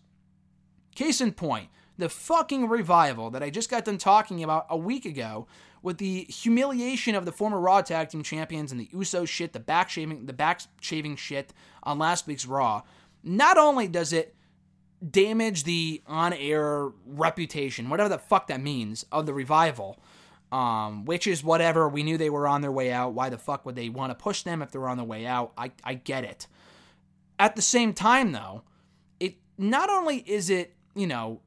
[0.95, 5.05] Case in point, the fucking revival that I just got done talking about a week
[5.05, 5.47] ago
[5.81, 9.59] with the humiliation of the former Raw Tag Team Champions and the Uso shit, the
[9.59, 12.83] back shaving, the back shaving shit on last week's Raw.
[13.23, 14.35] Not only does it
[15.07, 20.01] damage the on-air reputation, whatever the fuck that means, of the revival,
[20.51, 21.87] um, which is whatever.
[21.87, 23.13] We knew they were on their way out.
[23.13, 25.53] Why the fuck would they want to push them if they're on their way out?
[25.57, 26.47] I, I get it.
[27.39, 28.63] At the same time, though,
[29.19, 31.41] it not only is it you know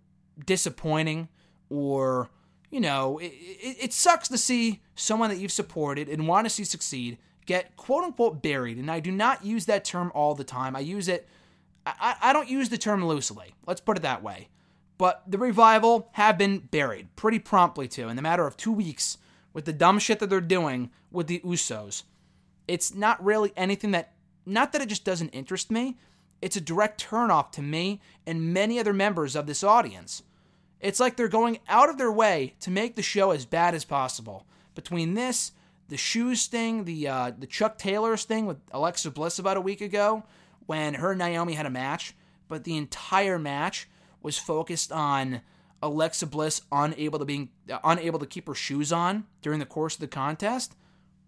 [0.46, 1.28] disappointing
[1.68, 2.30] or
[2.70, 6.50] you know it, it, it, sucks to see someone that you've supported and want to
[6.50, 10.44] see succeed get quote unquote buried and i do not use that term all the
[10.44, 11.28] time i use it
[11.86, 13.54] I, I don't use the term loosely.
[13.66, 14.48] Let's put it that way.
[14.98, 19.16] But the revival have been buried pretty promptly too in the matter of two weeks
[19.52, 22.02] with the dumb shit that they're doing with the usos.
[22.68, 24.12] It's not really anything that
[24.46, 25.96] not that it just doesn't interest me.
[26.42, 30.22] It's a direct turnoff to me and many other members of this audience.
[30.80, 33.84] It's like they're going out of their way to make the show as bad as
[33.84, 34.46] possible.
[34.74, 35.52] Between this,
[35.88, 39.80] the shoes thing, the uh, the Chuck Taylor's thing with Alexa Bliss about a week
[39.80, 40.24] ago,
[40.70, 42.14] when her and Naomi had a match,
[42.46, 43.88] but the entire match
[44.22, 45.40] was focused on
[45.82, 49.94] Alexa Bliss unable to being uh, unable to keep her shoes on during the course
[49.96, 50.76] of the contest.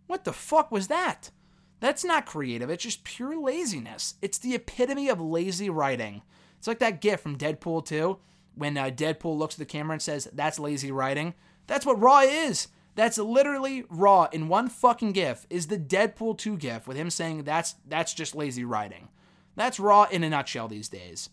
[0.06, 1.32] What the fuck was that?
[1.80, 2.70] That's not creative.
[2.70, 4.14] It's just pure laziness.
[4.22, 6.22] It's the epitome of lazy writing.
[6.58, 8.20] It's like that gif from Deadpool 2
[8.54, 11.34] when uh, Deadpool looks at the camera and says, That's lazy writing.
[11.66, 12.68] That's what Raw is.
[12.94, 17.42] That's literally Raw in one fucking gif is the Deadpool 2 gif with him saying
[17.42, 19.08] that's that's just lazy writing.
[19.54, 21.30] That's Raw in a nutshell these days.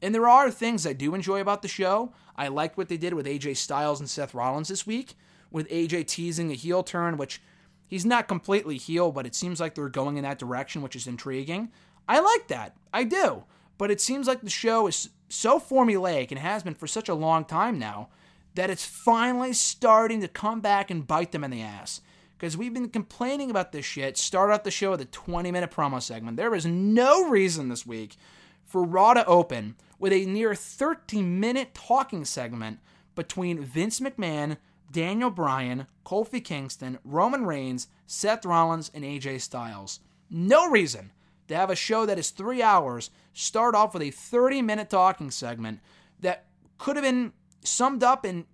[0.00, 2.12] And there are things I do enjoy about the show.
[2.36, 5.14] I liked what they did with AJ Styles and Seth Rollins this week,
[5.50, 7.40] with AJ teasing a heel turn, which
[7.86, 11.06] he's not completely heel, but it seems like they're going in that direction, which is
[11.06, 11.70] intriguing.
[12.08, 12.76] I like that.
[12.92, 13.44] I do.
[13.78, 17.14] But it seems like the show is so formulaic and has been for such a
[17.14, 18.08] long time now
[18.54, 22.00] that it's finally starting to come back and bite them in the ass.
[22.42, 24.18] Because we've been complaining about this shit.
[24.18, 26.36] Start out the show with a 20 minute promo segment.
[26.36, 28.16] There is no reason this week
[28.64, 32.80] for Raw to open with a near 30 minute talking segment
[33.14, 34.56] between Vince McMahon,
[34.90, 40.00] Daniel Bryan, Kofi Kingston, Roman Reigns, Seth Rollins, and AJ Styles.
[40.28, 41.12] No reason
[41.46, 45.30] to have a show that is three hours start off with a 30 minute talking
[45.30, 45.78] segment
[46.18, 48.46] that could have been summed up in,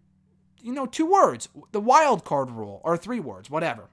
[0.63, 3.91] you know, two words the wild card rule, or three words, whatever.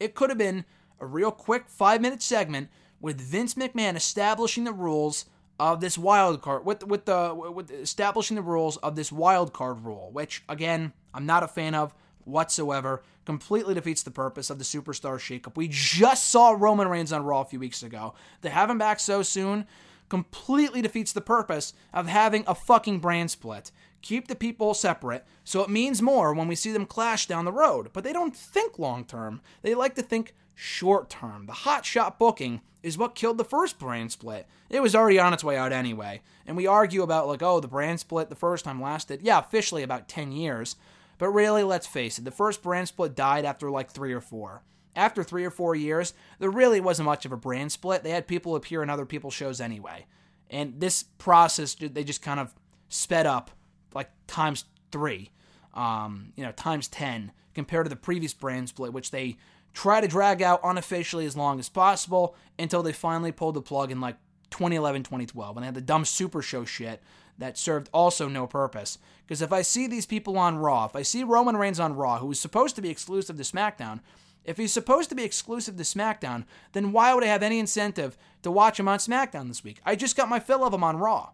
[0.00, 0.64] It could have been
[1.00, 2.68] a real quick five minute segment
[3.00, 5.26] with Vince McMahon establishing the rules
[5.60, 9.84] of this wild card with with the with establishing the rules of this wild card
[9.84, 13.02] rule, which again I'm not a fan of whatsoever.
[13.24, 15.56] Completely defeats the purpose of the superstar shakeup.
[15.56, 18.14] We just saw Roman Reigns on Raw a few weeks ago.
[18.42, 19.66] To have him back so soon
[20.08, 23.70] completely defeats the purpose of having a fucking brand split.
[24.02, 27.52] Keep the people separate so it means more when we see them clash down the
[27.52, 27.90] road.
[27.92, 29.40] But they don't think long term.
[29.62, 31.46] They like to think short term.
[31.46, 34.46] The hot shot booking is what killed the first brand split.
[34.70, 36.20] It was already on its way out anyway.
[36.46, 39.82] And we argue about, like, oh, the brand split the first time lasted, yeah, officially
[39.82, 40.76] about 10 years.
[41.18, 44.62] But really, let's face it, the first brand split died after like three or four.
[44.94, 48.02] After three or four years, there really wasn't much of a brand split.
[48.02, 50.06] They had people appear in other people's shows anyway.
[50.50, 52.54] And this process, they just kind of
[52.88, 53.50] sped up
[53.94, 55.30] like times three,
[55.74, 59.36] um, you know, times 10 compared to the previous brand split, which they
[59.74, 63.90] try to drag out unofficially as long as possible until they finally pulled the plug
[63.90, 64.16] in like
[64.50, 67.02] 2011, 2012, and they had the dumb Super Show shit
[67.38, 68.98] that served also no purpose.
[69.24, 72.18] Because if I see these people on Raw, if I see Roman Reigns on Raw,
[72.18, 74.00] who was supposed to be exclusive to SmackDown,
[74.44, 78.16] if he's supposed to be exclusive to SmackDown, then why would I have any incentive
[78.42, 79.80] to watch him on SmackDown this week?
[79.84, 81.30] I just got my fill of him on Raw.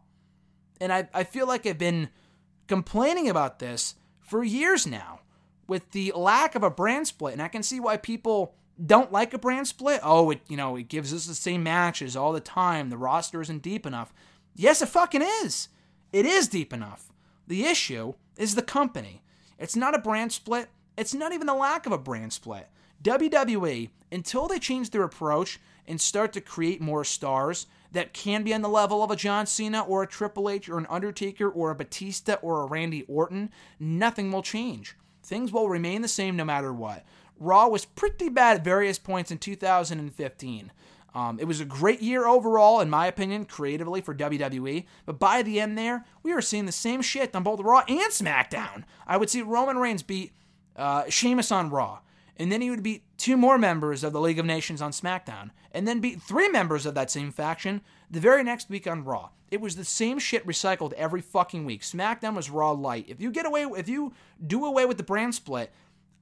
[0.80, 2.08] And I, I feel like I've been
[2.66, 5.20] complaining about this for years now
[5.66, 7.32] with the lack of a brand split.
[7.32, 10.00] And I can see why people don't like a brand split.
[10.02, 12.90] Oh, it you know, it gives us the same matches all the time.
[12.90, 14.12] The roster isn't deep enough.
[14.54, 15.68] Yes, it fucking is.
[16.12, 17.12] It is deep enough.
[17.46, 19.22] The issue is the company.
[19.58, 20.68] It's not a brand split.
[20.96, 22.68] It's not even the lack of a brand split.
[23.02, 28.52] WWE, until they change their approach and start to create more stars that can be
[28.52, 31.70] on the level of a John Cena or a Triple H or an Undertaker or
[31.70, 34.96] a Batista or a Randy Orton, nothing will change.
[35.22, 37.04] Things will remain the same no matter what.
[37.38, 40.72] Raw was pretty bad at various points in 2015.
[41.14, 44.84] Um, it was a great year overall, in my opinion, creatively for WWE.
[45.06, 48.10] But by the end there, we were seeing the same shit on both Raw and
[48.10, 48.84] SmackDown.
[49.06, 50.32] I would see Roman Reigns beat
[50.76, 52.00] uh, Sheamus on Raw,
[52.36, 55.50] and then he would beat two more members of the League of Nations on SmackDown,
[55.72, 59.30] and then beat three members of that same faction the very next week on Raw.
[59.50, 61.82] It was the same shit recycled every fucking week.
[61.82, 63.06] SmackDown was Raw light.
[63.08, 64.12] If you get away, if you
[64.44, 65.72] do away with the brand split,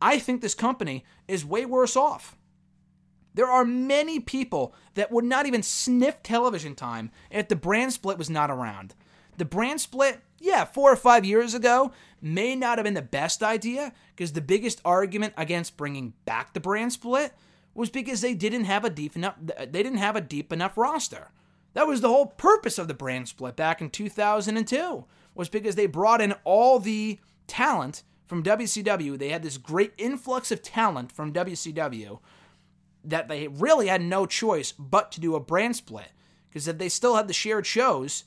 [0.00, 2.36] I think this company is way worse off.
[3.34, 8.18] There are many people that would not even sniff television time if the brand split
[8.18, 8.94] was not around.
[9.38, 13.42] The brand split, yeah, four or five years ago, may not have been the best
[13.42, 17.34] idea because the biggest argument against bringing back the brand split
[17.74, 21.30] was because they didn't have a deep enough they didn't have a deep enough roster.
[21.74, 25.04] That was the whole purpose of the brand split back in 2002
[25.34, 29.18] was because they brought in all the talent from WCW.
[29.18, 32.18] They had this great influx of talent from WCW
[33.04, 36.12] that they really had no choice but to do a brand split.
[36.48, 38.24] Because if they still had the shared shows,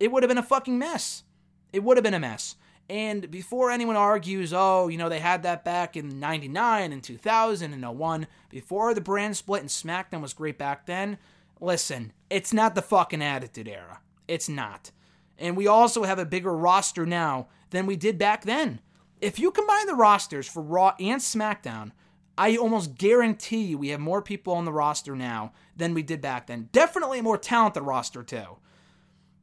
[0.00, 1.24] it would have been a fucking mess.
[1.72, 2.56] It would have been a mess.
[2.90, 7.72] And before anyone argues, oh, you know, they had that back in 99 and 2000
[7.72, 11.18] and 01, before the brand split and SmackDown was great back then,
[11.60, 14.00] listen, it's not the fucking Attitude Era.
[14.26, 14.90] It's not.
[15.38, 18.80] And we also have a bigger roster now than we did back then.
[19.20, 21.92] If you combine the rosters for Raw and SmackDown,
[22.38, 26.20] I almost guarantee you we have more people on the roster now than we did
[26.20, 26.68] back then.
[26.72, 28.58] Definitely more talented roster, too.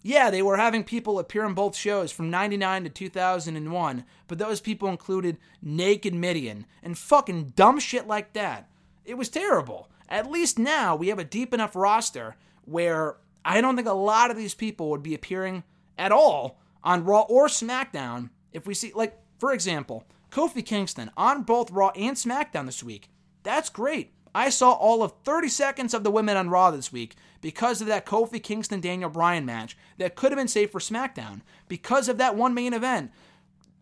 [0.07, 4.61] Yeah, they were having people appear on both shows from 99 to 2001, but those
[4.61, 8.69] people included Naked Mideon and fucking dumb shit like that.
[9.03, 9.89] It was terrible.
[10.07, 14.29] At least now we have a deep enough roster where I don't think a lot
[14.29, 15.63] of these people would be appearing
[15.97, 21.41] at all on Raw or SmackDown if we see, like, for example, Kofi Kingston on
[21.41, 23.09] both Raw and SmackDown this week.
[23.41, 24.13] That's great.
[24.35, 27.87] I saw all of 30 seconds of the women on Raw this week because of
[27.87, 31.41] that Kofi Kingston Daniel Bryan match that could have been saved for SmackDown.
[31.67, 33.11] Because of that one main event,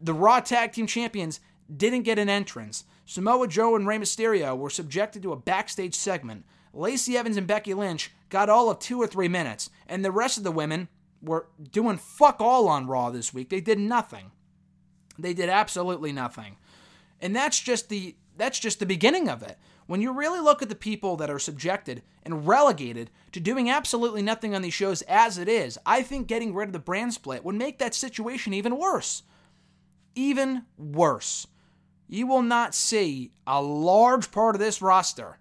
[0.01, 1.39] the Raw Tag Team Champions
[1.75, 2.85] didn't get an entrance.
[3.05, 6.45] Samoa Joe and Rey Mysterio were subjected to a backstage segment.
[6.73, 10.37] Lacey Evans and Becky Lynch got all of two or three minutes, and the rest
[10.37, 10.87] of the women
[11.21, 13.49] were doing fuck all on Raw this week.
[13.49, 14.31] They did nothing.
[15.17, 16.57] They did absolutely nothing.
[17.21, 19.57] And that's just the that's just the beginning of it.
[19.85, 24.21] When you really look at the people that are subjected and relegated to doing absolutely
[24.21, 27.43] nothing on these shows as it is, I think getting rid of the brand split
[27.43, 29.23] would make that situation even worse.
[30.15, 31.47] Even worse.
[32.07, 35.39] You will not see a large part of this roster,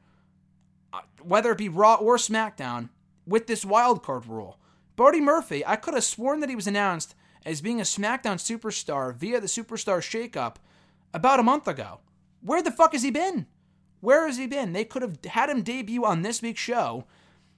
[0.93, 2.89] uh, whether it be Raw or SmackDown,
[3.27, 4.59] with this wild card rule.
[4.97, 7.15] Buddy Murphy, I could have sworn that he was announced
[7.45, 10.57] as being a SmackDown superstar via the Superstar Shakeup
[11.15, 12.01] about a month ago.
[12.41, 13.47] Where the fuck has he been?
[14.03, 14.73] Where has he been?
[14.73, 17.05] They could have had him debut on this week's show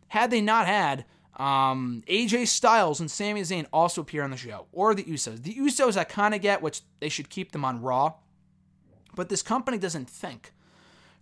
[0.09, 1.07] had they not had
[1.39, 5.43] um, AJ Styles and Sami Zayn also appear on the show, or the Usos.
[5.43, 8.13] The Usos I kind of get, which they should keep them on Raw,
[9.17, 10.53] but this company doesn't think.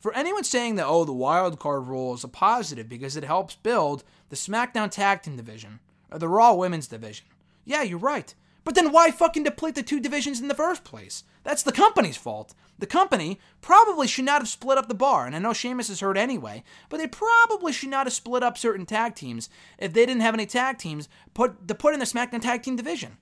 [0.01, 3.55] For anyone saying that, oh, the wild card rule is a positive because it helps
[3.55, 5.79] build the SmackDown Tag Team division
[6.11, 7.27] or the Raw Women's division,
[7.65, 8.35] yeah, you're right.
[8.65, 11.23] But then why fucking deplete the two divisions in the first place?
[11.43, 12.55] That's the company's fault.
[12.79, 16.01] The company probably should not have split up the bar, and I know Sheamus is
[16.01, 20.07] hurt anyway, but they probably should not have split up certain tag teams if they
[20.07, 23.19] didn't have any tag teams put to put in the SmackDown Tag Team division.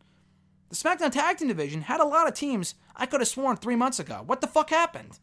[0.68, 3.76] The SmackDown Tag Team division had a lot of teams I could have sworn three
[3.76, 4.22] months ago.
[4.24, 5.18] What the fuck happened?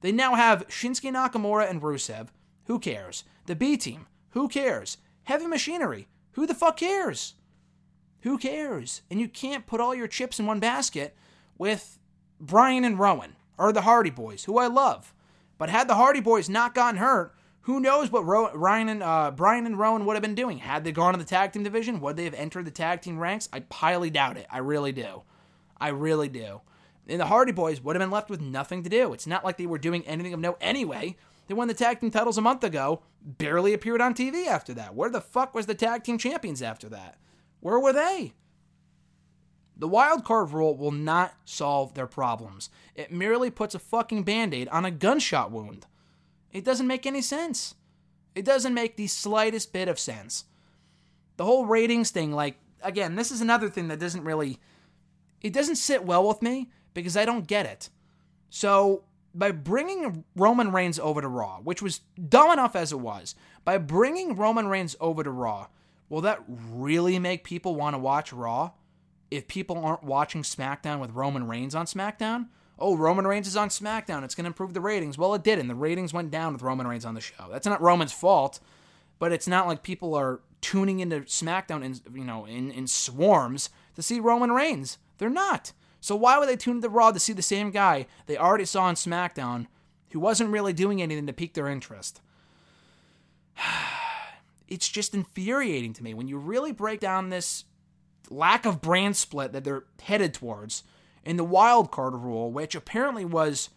[0.00, 2.28] They now have Shinsuke Nakamura and Rusev.
[2.66, 3.24] Who cares?
[3.46, 4.06] The B team.
[4.30, 4.98] Who cares?
[5.24, 6.08] Heavy Machinery.
[6.32, 7.34] Who the fuck cares?
[8.22, 9.02] Who cares?
[9.10, 11.16] And you can't put all your chips in one basket
[11.56, 11.98] with
[12.40, 15.14] Bryan and Rowan or the Hardy Boys, who I love.
[15.58, 19.30] But had the Hardy Boys not gotten hurt, who knows what Ro- Ryan and uh,
[19.30, 20.58] Bryan and Rowan would have been doing?
[20.58, 23.18] Had they gone to the tag team division, would they have entered the tag team
[23.18, 23.48] ranks?
[23.52, 24.46] I highly doubt it.
[24.50, 25.22] I really do.
[25.80, 26.60] I really do.
[27.08, 29.12] And the Hardy Boys would have been left with nothing to do.
[29.12, 31.16] It's not like they were doing anything of note anyway.
[31.46, 34.94] They won the tag team titles a month ago, barely appeared on TV after that.
[34.94, 37.18] Where the fuck was the tag team champions after that?
[37.60, 38.34] Where were they?
[39.76, 42.70] The wild card rule will not solve their problems.
[42.94, 45.86] It merely puts a fucking band aid on a gunshot wound.
[46.52, 47.74] It doesn't make any sense.
[48.34, 50.44] It doesn't make the slightest bit of sense.
[51.36, 54.60] The whole ratings thing, like, again, this is another thing that doesn't really.
[55.40, 57.90] It doesn't sit well with me because I don't get it.
[58.50, 59.04] So,
[59.34, 63.78] by bringing Roman Reigns over to Raw, which was dumb enough as it was, by
[63.78, 65.66] bringing Roman Reigns over to Raw,
[66.08, 68.72] Will that really make people want to watch Raw?
[69.36, 72.48] If people aren't watching SmackDown with Roman Reigns on SmackDown?
[72.78, 74.24] Oh, Roman Reigns is on SmackDown.
[74.24, 75.16] It's going to improve the ratings.
[75.16, 75.68] Well, it didn't.
[75.68, 77.48] The ratings went down with Roman Reigns on the show.
[77.50, 78.58] That's not Roman's fault,
[79.18, 83.70] but it's not like people are tuning into SmackDown in you know in, in swarms
[83.94, 84.98] to see Roman Reigns.
[85.18, 85.72] They're not.
[86.00, 88.84] So why would they tune into Raw to see the same guy they already saw
[88.84, 89.66] on SmackDown
[90.10, 92.20] who wasn't really doing anything to pique their interest?
[94.68, 97.64] it's just infuriating to me when you really break down this
[98.30, 100.82] lack of brand split that they're headed towards
[101.24, 103.70] in the wild card rule, which apparently was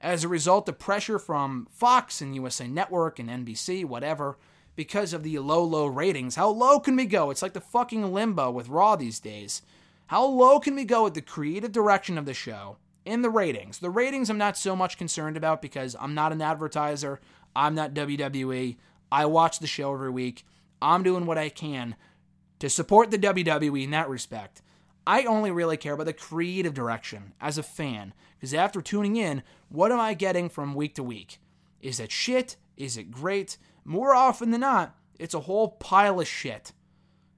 [0.00, 4.36] as a result of pressure from Fox and USA Network and NBC, whatever,
[4.76, 6.36] because of the low, low ratings.
[6.36, 7.30] How low can we go?
[7.30, 9.62] It's like the fucking limbo with Raw these days.
[10.08, 13.78] How low can we go with the creative direction of the show in the ratings?
[13.78, 17.20] The ratings I'm not so much concerned about because I'm not an advertiser.
[17.56, 18.76] I'm not WWE.
[19.10, 20.44] I watch the show every week.
[20.82, 21.96] I'm doing what I can
[22.58, 24.62] to support the WWE in that respect.
[25.06, 29.42] I only really care about the creative direction as a fan because after tuning in,
[29.68, 31.38] what am I getting from week to week?
[31.80, 32.56] Is it shit?
[32.76, 33.58] Is it great?
[33.84, 36.72] More often than not, it's a whole pile of shit.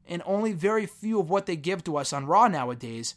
[0.07, 3.17] And only very few of what they give to us on Raw nowadays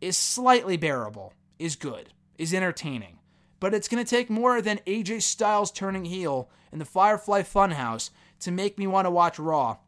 [0.00, 3.18] is slightly bearable, is good, is entertaining
[3.60, 8.10] but it's going to take more than AJ Styles turning heel in the Firefly Funhouse
[8.40, 9.78] to make me want to watch Raw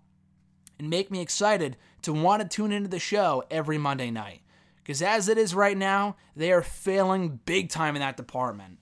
[0.81, 4.41] and make me excited to want to tune into the show every Monday night.
[4.77, 8.79] Because as it is right now, they are failing big time in that department.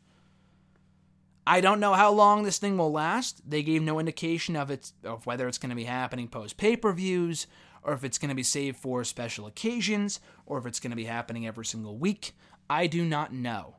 [1.45, 3.51] I don't know how long this thing will last.
[3.51, 7.49] They gave no indication of it of whether it's going to be happening post pay-per-views
[7.83, 10.97] or if it's going to be saved for special occasions or if it's going to
[10.97, 12.33] be happening every single week.
[12.71, 13.77] I do not know.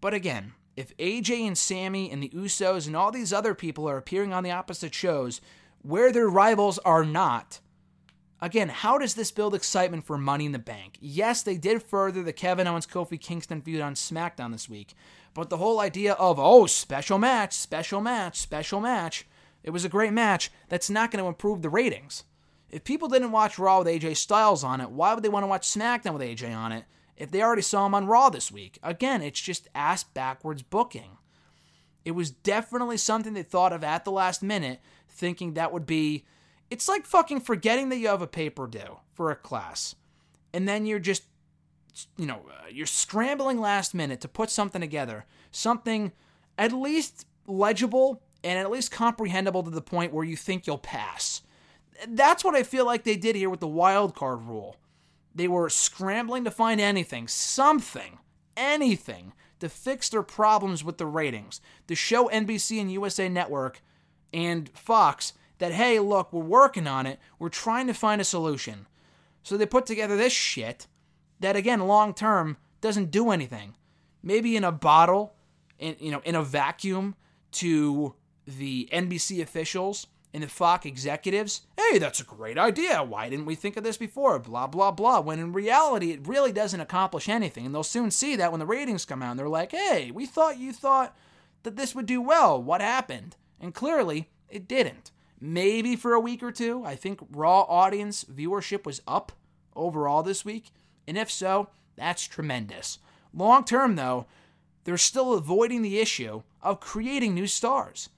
[0.00, 3.96] But again, if AJ and Sami and the Usos and all these other people are
[3.96, 5.40] appearing on the opposite shows
[5.84, 7.60] where their rivals are not,
[8.40, 10.96] again, how does this build excitement for Money in the Bank?
[11.00, 14.94] Yes, they did further the Kevin Owens Kofi Kingston feud on SmackDown this week,
[15.34, 19.26] but the whole idea of, oh, special match, special match, special match,
[19.62, 22.24] it was a great match, that's not going to improve the ratings.
[22.70, 25.48] If people didn't watch Raw with AJ Styles on it, why would they want to
[25.48, 26.84] watch SmackDown with AJ on it?
[27.16, 28.78] if they already saw him on Raw this week.
[28.82, 31.18] Again, it's just ass backwards booking.
[32.04, 34.80] It was definitely something they thought of at the last minute,
[35.14, 36.24] thinking that would be.
[36.70, 39.94] It's like fucking forgetting that you have a paper due for a class.
[40.52, 41.24] And then you're just,
[42.16, 45.26] you know, uh, you're scrambling last minute to put something together.
[45.50, 46.12] Something
[46.58, 51.42] at least legible and at least comprehensible to the point where you think you'll pass.
[52.08, 54.76] That's what I feel like they did here with the wild card rule.
[55.34, 58.18] They were scrambling to find anything, something,
[58.56, 63.82] anything to fix their problems with the ratings, to show NBC and USA Network
[64.34, 67.20] and Fox that, hey, look, we're working on it.
[67.38, 68.86] We're trying to find a solution.
[69.44, 70.88] So they put together this shit
[71.40, 73.76] that, again, long term doesn't do anything.
[74.22, 75.34] Maybe in a bottle,
[75.78, 77.14] in, you know, in a vacuum
[77.52, 78.14] to
[78.46, 83.04] the NBC officials and the Fox executives, hey, that's a great idea.
[83.04, 84.40] Why didn't we think of this before?
[84.40, 85.20] Blah, blah, blah.
[85.20, 87.66] When in reality, it really doesn't accomplish anything.
[87.66, 90.26] And they'll soon see that when the ratings come out and they're like, hey, we
[90.26, 91.16] thought you thought
[91.62, 92.60] that this would do well.
[92.60, 93.36] What happened?
[93.60, 95.10] And clearly, it didn't.
[95.40, 96.84] Maybe for a week or two.
[96.84, 99.32] I think Raw audience viewership was up
[99.74, 100.70] overall this week.
[101.06, 102.98] And if so, that's tremendous.
[103.32, 104.26] Long term, though,
[104.84, 108.08] they're still avoiding the issue of creating new stars.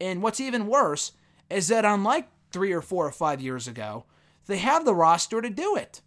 [0.00, 1.12] And what's even worse
[1.48, 4.04] is that, unlike three or four or five years ago,
[4.46, 6.00] they have the roster to do it.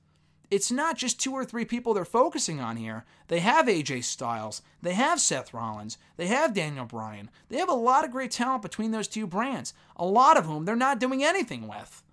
[0.52, 3.06] It's not just two or three people they're focusing on here.
[3.28, 7.30] They have AJ Styles, they have Seth Rollins, they have Daniel Bryan.
[7.50, 10.66] They have a lot of great talent between those two brands, a lot of whom
[10.66, 12.04] they're not doing anything with.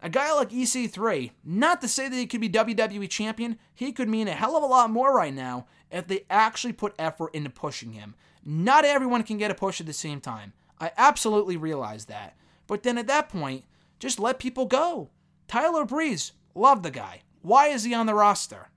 [0.00, 4.08] A guy like EC3, not to say that he could be WWE champion, he could
[4.08, 7.50] mean a hell of a lot more right now if they actually put effort into
[7.50, 8.14] pushing him.
[8.44, 10.52] Not everyone can get a push at the same time.
[10.80, 12.36] I absolutely realize that.
[12.68, 13.64] But then at that point,
[13.98, 15.10] just let people go.
[15.48, 17.22] Tyler Breeze, love the guy.
[17.42, 18.70] Why is he on the roster?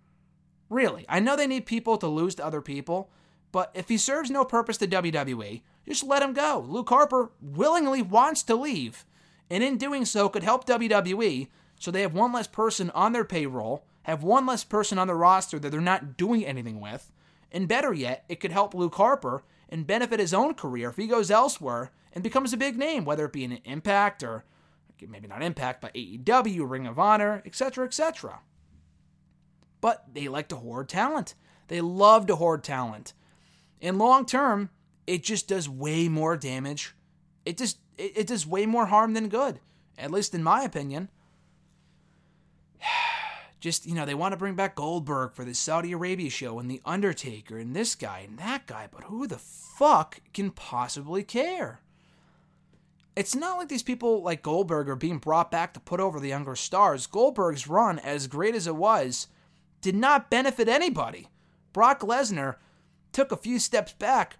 [0.70, 3.10] Really, I know they need people to lose to other people,
[3.52, 6.66] but if he serves no purpose to WWE, just let him go.
[6.68, 9.06] Luke Harper willingly wants to leave
[9.50, 13.26] and in doing so could help WWE so they have one less person on their
[13.26, 17.12] payroll, have one less person on the roster that they're not doing anything with,
[17.52, 21.08] and better yet, it could help Luke Harper and benefit his own career if he
[21.08, 24.46] goes elsewhere and becomes a big name, whether it be an Impact or
[25.08, 28.40] maybe not Impact, but AEW, Ring of Honor, etc., etc.
[29.80, 31.36] But they like to hoard talent.
[31.68, 33.14] They love to hoard talent.
[33.80, 34.70] In long term,
[35.08, 36.96] it just does way more damage.
[37.46, 39.60] It just it, it does way more harm than good,
[39.98, 41.10] at least in my opinion.
[43.60, 46.70] Just, you know, they want to bring back Goldberg for the Saudi Arabia show and
[46.70, 51.80] The Undertaker and this guy and that guy, but who the fuck can possibly care?
[53.16, 56.30] It's not like these people like Goldberg are being brought back to put over the
[56.30, 57.08] younger stars.
[57.08, 59.28] Goldberg's run, as great as it was,
[59.82, 61.28] did not benefit anybody.
[61.74, 62.56] Brock Lesnar
[63.12, 64.38] took a few steps back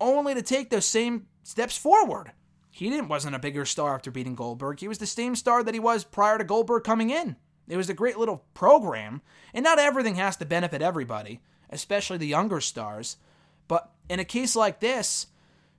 [0.00, 2.32] only to take those same steps forward.
[2.70, 4.80] He didn't wasn't a bigger star after beating Goldberg.
[4.80, 7.36] He was the same star that he was prior to Goldberg coming in.
[7.68, 9.20] It was a great little program,
[9.52, 11.40] and not everything has to benefit everybody,
[11.70, 13.16] especially the younger stars.
[13.66, 15.26] But in a case like this,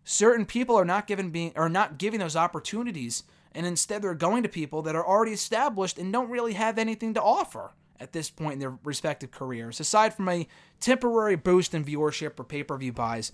[0.09, 4.41] certain people are not given being are not giving those opportunities, and instead they're going
[4.41, 8.29] to people that are already established and don't really have anything to offer at this
[8.29, 10.47] point in their respective careers, aside from a
[10.79, 13.31] temporary boost in viewership or pay-per-view buys.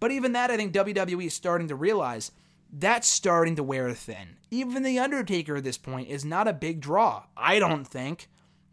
[0.00, 2.32] But even that, I think WWE is starting to realize
[2.72, 4.36] that's starting to wear thin.
[4.50, 8.28] Even The Undertaker at this point is not a big draw, I don't think.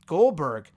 [0.07, 0.71] Goldberg,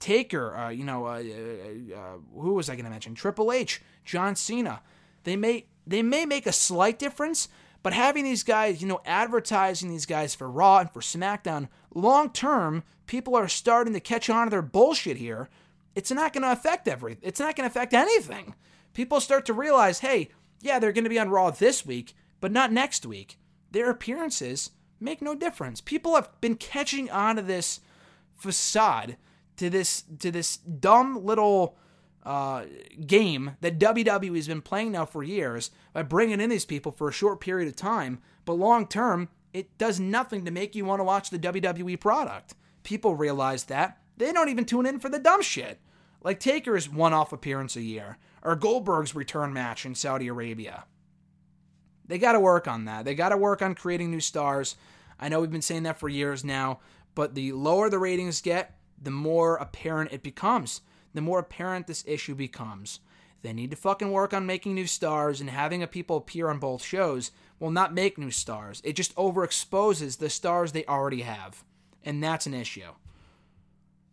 [0.00, 3.14] Taker, uh, you know, uh, uh, uh who was I going to mention?
[3.14, 4.82] Triple H, John Cena.
[5.24, 7.48] They may they may make a slight difference,
[7.82, 12.30] but having these guys, you know, advertising these guys for Raw and for SmackDown, long
[12.30, 15.48] term, people are starting to catch on to their bullshit here.
[15.96, 17.18] It's not going to affect every.
[17.22, 18.54] It's not going to affect anything.
[18.94, 20.30] People start to realize, hey,
[20.60, 23.36] yeah, they're going to be on Raw this week, but not next week.
[23.72, 24.70] Their appearances
[25.00, 25.80] make no difference.
[25.80, 27.80] People have been catching on to this
[28.36, 29.16] facade,
[29.56, 31.76] to this to this dumb little
[32.24, 32.64] uh,
[33.06, 37.08] game that WWE has been playing now for years by bringing in these people for
[37.08, 41.00] a short period of time, but long term, it does nothing to make you want
[41.00, 42.54] to watch the WWE product.
[42.82, 43.98] People realize that.
[44.16, 45.80] They don't even tune in for the dumb shit.
[46.22, 50.84] Like Taker's one off appearance a year, or Goldberg's return match in Saudi Arabia.
[52.06, 53.04] They got to work on that.
[53.04, 54.76] They got to work on creating new stars.
[55.18, 56.80] I know we've been saying that for years now,
[57.14, 60.82] but the lower the ratings get, the more apparent it becomes.
[61.14, 63.00] The more apparent this issue becomes.
[63.42, 66.58] They need to fucking work on making new stars, and having a people appear on
[66.58, 68.82] both shows will not make new stars.
[68.84, 71.64] It just overexposes the stars they already have.
[72.04, 72.92] And that's an issue.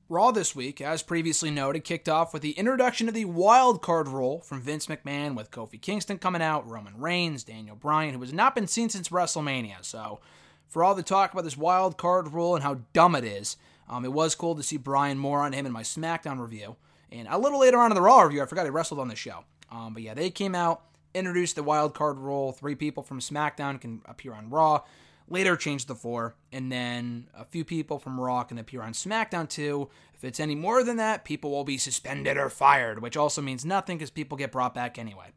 [0.09, 4.07] Raw this week, as previously noted, kicked off with the introduction of the wild card
[4.07, 8.31] rule from Vince McMahon with Kofi Kingston coming out, Roman Reigns, Daniel Bryan, who has
[8.31, 9.83] not been seen since WrestleMania.
[9.83, 10.21] So,
[10.65, 13.57] for all the talk about this wild card rule and how dumb it is,
[13.89, 16.77] um, it was cool to see Bryan more on him in my SmackDown review.
[17.11, 19.15] And a little later on in the Raw review, I forgot he wrestled on the
[19.15, 19.45] show.
[19.71, 20.83] Um, but yeah, they came out,
[21.13, 22.51] introduced the wild card rule.
[22.51, 24.81] Three people from SmackDown can appear on Raw
[25.29, 29.47] later changed the four, and then a few people from Raw can appear on SmackDown
[29.49, 29.89] too.
[30.13, 33.65] If it's any more than that, people will be suspended or fired, which also means
[33.65, 35.27] nothing because people get brought back anyway.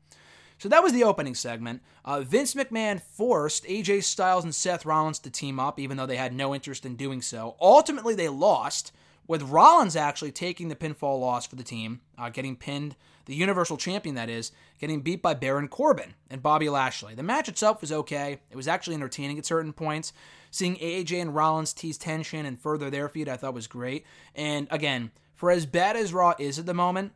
[0.58, 1.82] So that was the opening segment.
[2.04, 6.16] Uh, Vince McMahon forced AJ Styles and Seth Rollins to team up, even though they
[6.16, 7.56] had no interest in doing so.
[7.60, 8.92] Ultimately, they lost,
[9.30, 13.76] with Rollins actually taking the pinfall loss for the team, uh, getting pinned, the Universal
[13.76, 14.50] Champion, that is,
[14.80, 17.14] getting beat by Baron Corbin and Bobby Lashley.
[17.14, 18.40] The match itself was okay.
[18.50, 20.12] It was actually entertaining at certain points.
[20.50, 24.04] Seeing AJ and Rollins tease tension and further their feud, I thought was great.
[24.34, 27.12] And again, for as bad as Raw is at the moment,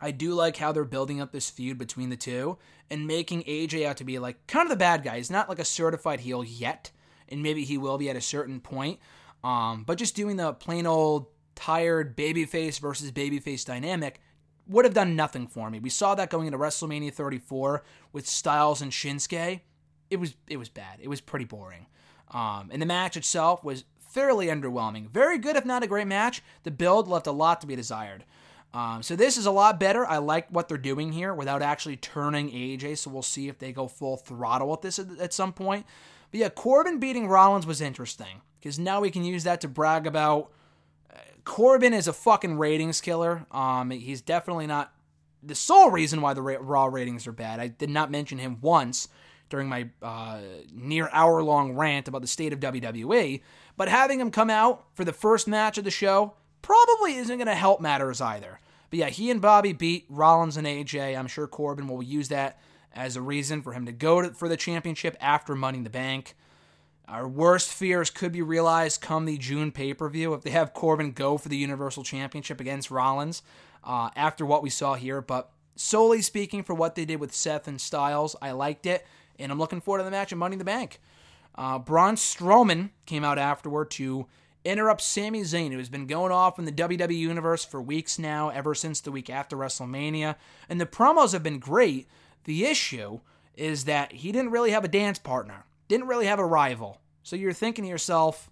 [0.00, 2.58] I do like how they're building up this feud between the two
[2.88, 5.16] and making AJ out to be like kind of the bad guy.
[5.16, 6.92] He's not like a certified heel yet,
[7.28, 9.00] and maybe he will be at a certain point.
[9.44, 14.20] Um, but just doing the plain old tired babyface versus babyface dynamic
[14.66, 15.78] would have done nothing for me.
[15.78, 19.60] We saw that going into WrestleMania 34 with Styles and Shinsuke.
[20.10, 20.98] It was it was bad.
[21.00, 21.86] It was pretty boring.
[22.30, 25.10] Um, and the match itself was fairly underwhelming.
[25.10, 26.42] Very good, if not a great match.
[26.62, 28.24] The build left a lot to be desired.
[28.72, 30.04] Um, so this is a lot better.
[30.06, 32.98] I like what they're doing here without actually turning AJ.
[32.98, 35.86] So we'll see if they go full throttle with this at, at some point.
[36.34, 40.04] But yeah, Corbin beating Rollins was interesting because now we can use that to brag
[40.04, 40.50] about.
[41.08, 43.46] Uh, Corbin is a fucking ratings killer.
[43.52, 44.92] Um, he's definitely not
[45.44, 47.60] the sole reason why the Raw ratings are bad.
[47.60, 49.06] I did not mention him once
[49.48, 50.40] during my uh,
[50.72, 53.40] near hour long rant about the state of WWE.
[53.76, 57.46] But having him come out for the first match of the show probably isn't going
[57.46, 58.58] to help matters either.
[58.90, 61.16] But yeah, he and Bobby beat Rollins and AJ.
[61.16, 62.58] I'm sure Corbin will use that
[62.94, 65.90] as a reason for him to go to, for the championship after Money in the
[65.90, 66.34] Bank.
[67.06, 70.72] Our worst fears could be realized come the June pay per view if they have
[70.72, 73.42] Corbin go for the Universal Championship against Rollins
[73.82, 75.20] uh, after what we saw here.
[75.20, 79.06] But solely speaking, for what they did with Seth and Styles, I liked it,
[79.38, 80.98] and I'm looking forward to the match at Money in the Bank.
[81.56, 84.26] Uh, Braun Strowman came out afterward to
[84.64, 88.48] interrupt Sami Zayn, who has been going off in the WWE Universe for weeks now,
[88.48, 90.36] ever since the week after WrestleMania.
[90.68, 92.08] And the promos have been great.
[92.44, 93.20] The issue
[93.56, 97.00] is that he didn't really have a dance partner, didn't really have a rival.
[97.22, 98.50] So you're thinking to yourself,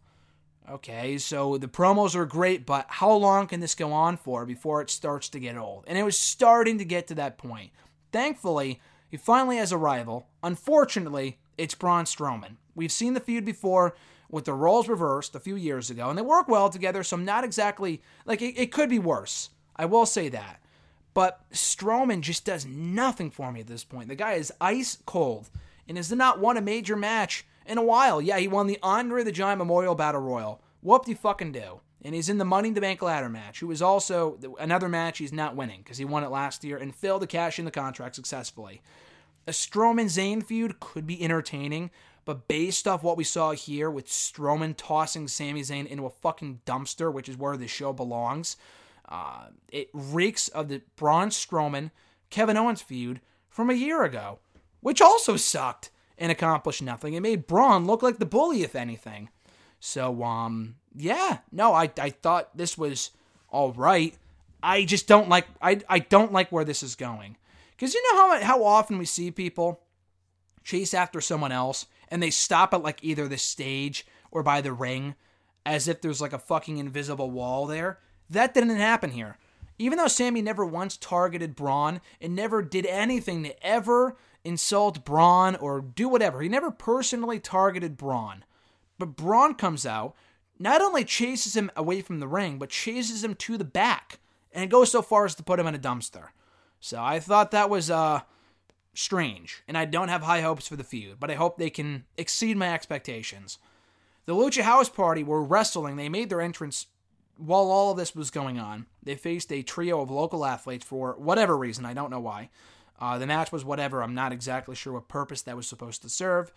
[0.71, 4.81] okay, so the promos are great, but how long can this go on for before
[4.81, 5.85] it starts to get old?
[5.87, 7.71] And it was starting to get to that point.
[8.13, 8.81] Thankfully,
[9.11, 10.29] he finally has a rival.
[10.43, 12.57] Unfortunately, it's Braun Strowman.
[12.75, 13.95] We've seen the feud before
[14.31, 17.25] with the roles reversed a few years ago, and they work well together, so I'm
[17.25, 19.51] not exactly like it, it could be worse.
[19.77, 20.62] I will say that.
[21.15, 24.09] But Strowman just does nothing for me at this point.
[24.09, 25.51] The guy is ice cold
[25.87, 28.21] and has not won a major match in a while.
[28.21, 30.61] Yeah, he won the Andre the Giant Memorial Battle Royal.
[30.81, 31.81] Whoop de fucking do.
[32.05, 35.19] And he's in the Money in the Bank ladder match, who is also another match
[35.19, 37.71] he's not winning because he won it last year and failed to cash in the
[37.71, 38.83] contract successfully.
[39.47, 41.91] A Strowman Zayn feud could be entertaining,
[42.25, 46.61] but based off what we saw here with Strowman tossing Sami Zayn into a fucking
[46.67, 48.57] dumpster, which is where the show belongs,
[49.13, 51.91] uh, it reeks of the Braun Strowman
[52.31, 54.39] Kevin Owens feud from a year ago,
[54.81, 57.13] which also sucked and accomplished nothing.
[57.13, 59.29] It made Braun look like the bully, if anything.
[59.81, 63.11] So, um, yeah, no, I, I thought this was
[63.51, 64.17] all right.
[64.63, 67.37] I just don't like I, I don't like where this is going.
[67.73, 69.81] Because you know how how often we see people
[70.65, 74.73] chase after someone else and they stop at like either the stage or by the
[74.73, 75.17] ring
[75.67, 77.99] as if there's like a fucking invisible wall there.
[78.33, 79.37] That didn't happen here.
[79.79, 85.57] Even though Sami never once targeted Braun and never did anything to ever insult Braun
[85.57, 88.45] or do whatever, he never personally targeted Braun.
[88.99, 90.15] But Braun comes out,
[90.59, 94.19] not only chases him away from the ring, but chases him to the back
[94.53, 96.29] and goes so far as to put him in a dumpster.
[96.81, 98.21] So I thought that was uh
[98.95, 102.05] strange, and I don't have high hopes for the feud, but I hope they can
[102.17, 103.59] exceed my expectations.
[104.27, 105.97] The Lucha House Party were wrestling.
[105.97, 106.87] They made their entrance
[107.43, 108.87] while all of this was going on.
[109.03, 111.85] They faced a trio of local athletes for whatever reason.
[111.85, 112.51] I don't know why.
[113.01, 114.03] Uh, the match was whatever.
[114.03, 116.53] I'm not exactly sure what purpose that was supposed to serve.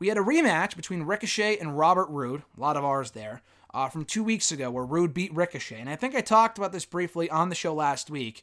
[0.00, 3.88] We had a rematch between Ricochet and Robert Roode, a lot of ours there, uh,
[3.88, 5.78] from two weeks ago where Roode beat Ricochet.
[5.78, 8.42] And I think I talked about this briefly on the show last week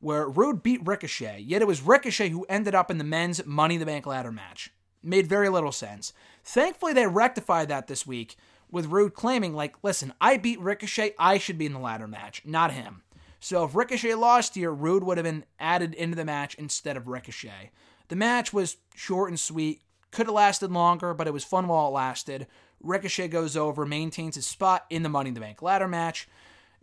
[0.00, 3.74] where Roode beat Ricochet, yet it was Ricochet who ended up in the men's Money
[3.74, 4.72] in the Bank ladder match.
[5.02, 6.12] Made very little sense.
[6.44, 8.36] Thankfully, they rectified that this week
[8.76, 12.42] with Roode claiming, like, listen, I beat Ricochet, I should be in the ladder match,
[12.44, 13.00] not him.
[13.40, 17.08] So if Ricochet lost here, Roode would have been added into the match instead of
[17.08, 17.70] Ricochet.
[18.08, 21.88] The match was short and sweet, could have lasted longer, but it was fun while
[21.88, 22.48] it lasted.
[22.82, 26.28] Ricochet goes over, maintains his spot in the Money in the Bank ladder match.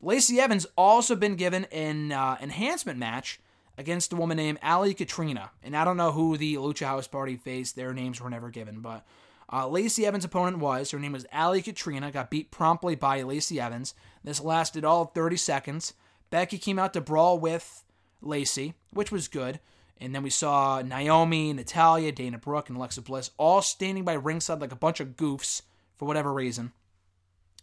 [0.01, 3.39] Lacey Evans also been given an uh, enhancement match
[3.77, 5.51] against a woman named Ali Katrina.
[5.61, 7.75] And I don't know who the Lucha House Party faced.
[7.75, 8.79] Their names were never given.
[8.79, 9.05] But
[9.51, 13.59] uh, Lacey Evans' opponent was, her name was Ali Katrina, got beat promptly by Lacey
[13.59, 13.93] Evans.
[14.23, 15.93] This lasted all 30 seconds.
[16.29, 17.83] Becky came out to brawl with
[18.21, 19.59] Lacey, which was good.
[19.99, 24.59] And then we saw Naomi, Natalya, Dana Brooke, and Alexa Bliss all standing by ringside
[24.59, 25.61] like a bunch of goofs
[25.97, 26.73] for whatever reason.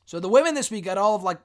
[0.07, 1.41] So the women this week got all of like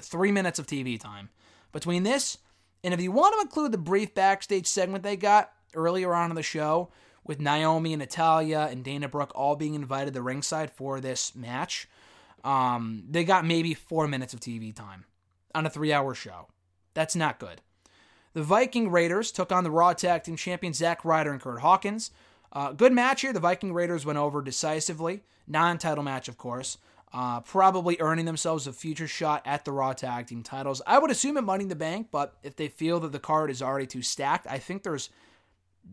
[0.00, 1.30] three minutes of TV time.
[1.72, 2.38] Between this,
[2.82, 6.36] and if you want to include the brief backstage segment they got earlier on in
[6.36, 6.90] the show
[7.30, 11.88] with Naomi and Natalya and Dana Brooke all being invited to ringside for this match,
[12.42, 15.04] um, they got maybe four minutes of TV time
[15.54, 16.48] on a three hour show.
[16.92, 17.60] That's not good.
[18.32, 22.10] The Viking Raiders took on the Raw Tag Team Champions Zack Ryder and Curt Hawkins.
[22.52, 23.32] Uh, good match here.
[23.32, 25.22] The Viking Raiders went over decisively.
[25.46, 26.78] Non title match, of course.
[27.12, 30.82] Uh, probably earning themselves a future shot at the Raw Tag Team titles.
[30.84, 33.52] I would assume at Money in the Bank, but if they feel that the card
[33.52, 35.10] is already too stacked, I think there's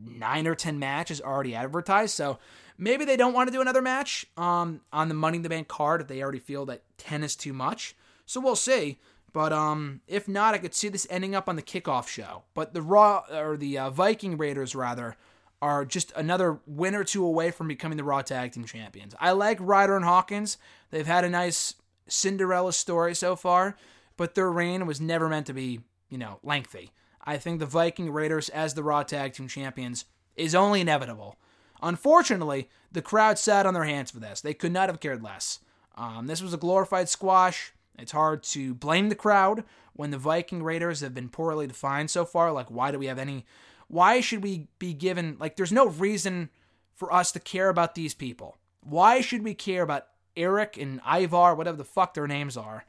[0.05, 2.15] nine or ten matches already advertised.
[2.15, 2.39] So
[2.77, 5.67] maybe they don't want to do another match um, on the Money in the Bank
[5.67, 7.95] card if they already feel that 10 is too much.
[8.25, 8.97] So we'll see.
[9.33, 12.43] But um, if not, I could see this ending up on the kickoff show.
[12.53, 15.15] But the Raw or the uh, Viking Raiders rather
[15.61, 19.15] are just another win or two away from becoming the Raw Tag Team Champions.
[19.19, 20.57] I like Ryder and Hawkins.
[20.91, 21.75] They've had a nice
[22.07, 23.75] Cinderella story so far,
[24.17, 26.91] but their reign was never meant to be, you know, lengthy.
[27.27, 30.05] I think the Viking Raiders as the Raw Tag Team Champions
[30.37, 31.35] is only inevitable.
[31.83, 34.39] Unfortunately, the crowd sat on their hands for this.
[34.39, 35.59] They could not have cared less.
[35.95, 37.73] Um, this was a glorified squash.
[37.99, 42.23] It's hard to blame the crowd when the Viking Raiders have been poorly defined so
[42.23, 42.51] far.
[42.51, 43.45] Like, why do we have any?
[43.89, 46.49] Why should we be given, like, there's no reason
[46.95, 48.57] for us to care about these people.
[48.81, 52.85] Why should we care about Erik and Ivar, whatever the fuck their names are?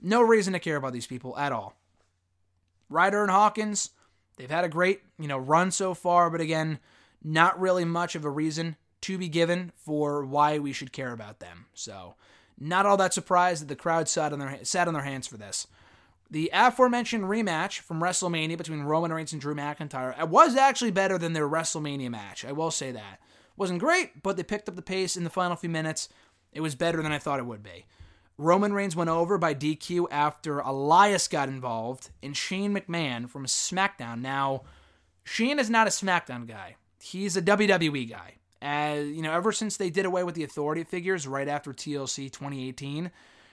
[0.00, 1.76] No reason to care about these people at all.
[2.94, 3.90] Ryder and Hawkins,
[4.36, 6.78] they've had a great, you know, run so far, but again,
[7.22, 11.40] not really much of a reason to be given for why we should care about
[11.40, 11.66] them.
[11.74, 12.14] So,
[12.58, 15.36] not all that surprised that the crowd sat on their sat on their hands for
[15.36, 15.66] this.
[16.30, 21.32] The aforementioned rematch from WrestleMania between Roman Reigns and Drew McIntyre was actually better than
[21.32, 22.44] their WrestleMania match.
[22.44, 23.20] I will say that.
[23.56, 26.08] Wasn't great, but they picked up the pace in the final few minutes.
[26.52, 27.84] It was better than I thought it would be.
[28.36, 34.20] Roman Reigns went over by DQ after Elias got involved, and Shane McMahon from SmackDown.
[34.20, 34.62] Now,
[35.22, 36.76] Shane is not a SmackDown guy.
[37.00, 38.34] He's a WWE guy.
[38.60, 42.32] As you know, ever since they did away with the authority figures right after TLC
[42.32, 43.10] 2018,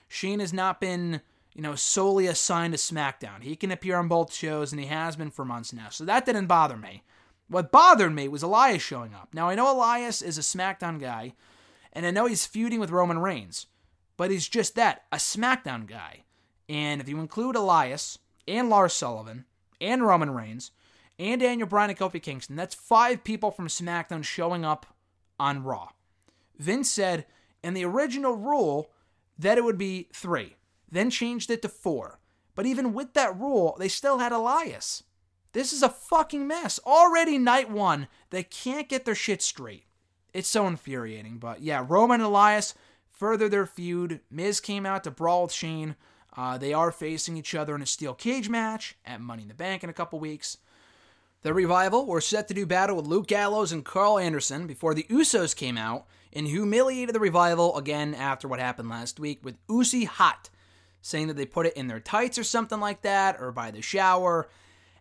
[0.07, 1.21] Shane has not been,
[1.53, 3.43] you know, solely assigned to SmackDown.
[3.43, 5.89] He can appear on both shows, and he has been for months now.
[5.89, 7.03] So that didn't bother me.
[7.49, 9.29] What bothered me was Elias showing up.
[9.33, 11.33] Now I know Elias is a SmackDown guy,
[11.93, 13.67] and I know he's feuding with Roman Reigns,
[14.21, 16.25] but he's just that, a SmackDown guy.
[16.69, 19.45] And if you include Elias and Lars Sullivan
[19.81, 20.69] and Roman Reigns
[21.17, 24.85] and Daniel Bryan and Kofi Kingston, that's five people from SmackDown showing up
[25.39, 25.87] on Raw.
[26.59, 27.25] Vince said
[27.63, 28.91] in the original rule
[29.39, 30.55] that it would be three,
[30.87, 32.19] then changed it to four.
[32.53, 35.01] But even with that rule, they still had Elias.
[35.53, 36.79] This is a fucking mess.
[36.85, 39.85] Already night one, they can't get their shit straight.
[40.31, 41.39] It's so infuriating.
[41.39, 42.75] But yeah, Roman and Elias
[43.21, 44.19] further their feud.
[44.31, 45.95] Miz came out to brawl with Shane.
[46.35, 49.53] Uh, they are facing each other in a steel cage match at Money in the
[49.53, 50.57] Bank in a couple weeks.
[51.43, 55.03] The Revival were set to do battle with Luke Gallows and Karl Anderson before the
[55.03, 60.05] Usos came out and humiliated the Revival again after what happened last week with Usi
[60.05, 60.49] Hot,
[61.03, 63.83] saying that they put it in their tights or something like that, or by the
[63.83, 64.49] shower.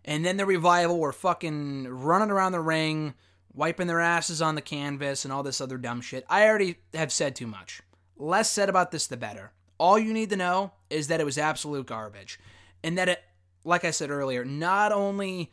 [0.05, 3.15] And then the Revival were fucking running around the ring,
[3.55, 6.27] wiping their asses on the canvas, and all this other dumb shit.
[6.29, 7.81] I already have said too much.
[8.21, 9.53] Less said about this, the better.
[9.79, 12.39] All you need to know is that it was absolute garbage.
[12.85, 13.23] And that it,
[13.65, 15.51] like I said earlier, not only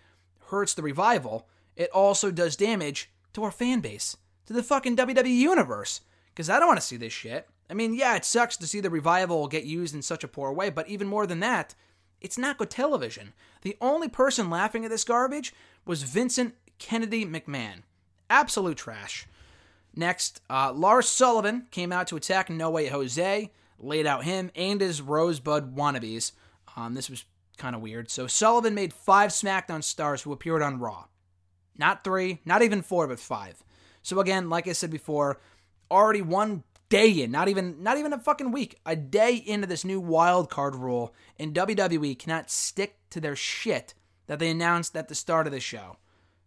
[0.47, 1.47] hurts the revival,
[1.77, 6.01] it also does damage to our fan base, to the fucking WWE universe.
[6.33, 7.47] Because I don't want to see this shit.
[7.69, 10.51] I mean, yeah, it sucks to see the revival get used in such a poor
[10.51, 11.73] way, but even more than that,
[12.19, 13.31] it's not good television.
[13.61, 15.53] The only person laughing at this garbage
[15.85, 17.83] was Vincent Kennedy McMahon.
[18.29, 19.25] Absolute trash.
[19.97, 24.79] Next, uh, Lars Sullivan came out to attack No Way Jose, laid out him and
[24.79, 26.33] his Rosebud wannabes.
[26.75, 27.25] Um, this was
[27.57, 28.11] kind of weird.
[28.11, 31.05] So Sullivan made five SmackDown stars who appeared on Raw.
[31.77, 33.63] Not three, not even four, but five.
[34.03, 35.39] So again, like I said before,
[35.89, 39.83] already one day in, not even not even a fucking week, a day into this
[39.83, 43.93] new wild card rule, and WWE cannot stick to their shit
[44.27, 45.97] that they announced at the start of the show.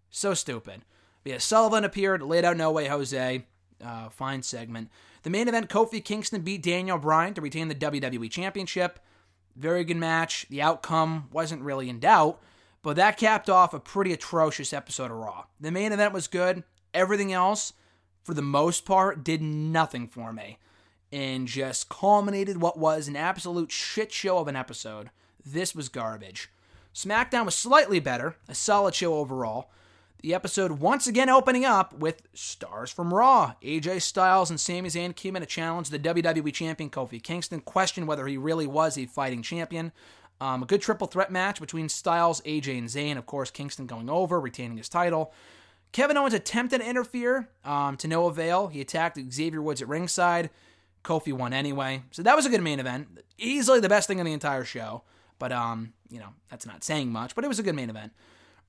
[0.09, 0.82] So stupid.
[1.23, 3.45] But yeah, Sullivan appeared, laid out No Way Jose.
[3.85, 4.91] Uh, fine segment.
[5.23, 9.01] The main event, Kofi Kingston beat Daniel Bryan to retain the WWE Championship.
[9.57, 10.47] Very good match.
[10.49, 12.41] The outcome wasn't really in doubt,
[12.83, 15.45] but that capped off a pretty atrocious episode of Raw.
[15.61, 16.64] The main event was good.
[16.95, 17.73] Everything else,
[18.23, 20.59] for the most part, did nothing for me
[21.12, 25.11] and just culminated what was an absolute shit show of an episode.
[25.45, 26.51] This was garbage.
[26.95, 29.71] SmackDown was slightly better, a solid show overall.
[30.23, 33.55] The episode once again opening up with stars from Raw.
[33.62, 38.07] AJ Styles and Sami Zayn came in to challenge the WWE Champion Kofi Kingston, questioned
[38.07, 39.93] whether he really was a fighting champion.
[40.39, 43.16] Um, a good triple threat match between Styles, AJ, and Zayn.
[43.16, 45.33] Of course, Kingston going over, retaining his title.
[45.93, 48.66] Kevin Owens attempted to interfere um, to no avail.
[48.66, 50.51] He attacked Xavier Woods at ringside.
[51.03, 52.03] Kofi won anyway.
[52.11, 53.09] So that was a good main event.
[53.39, 55.03] Easily the best thing on the entire show.
[55.39, 58.12] But, um, you know, that's not saying much, but it was a good main event.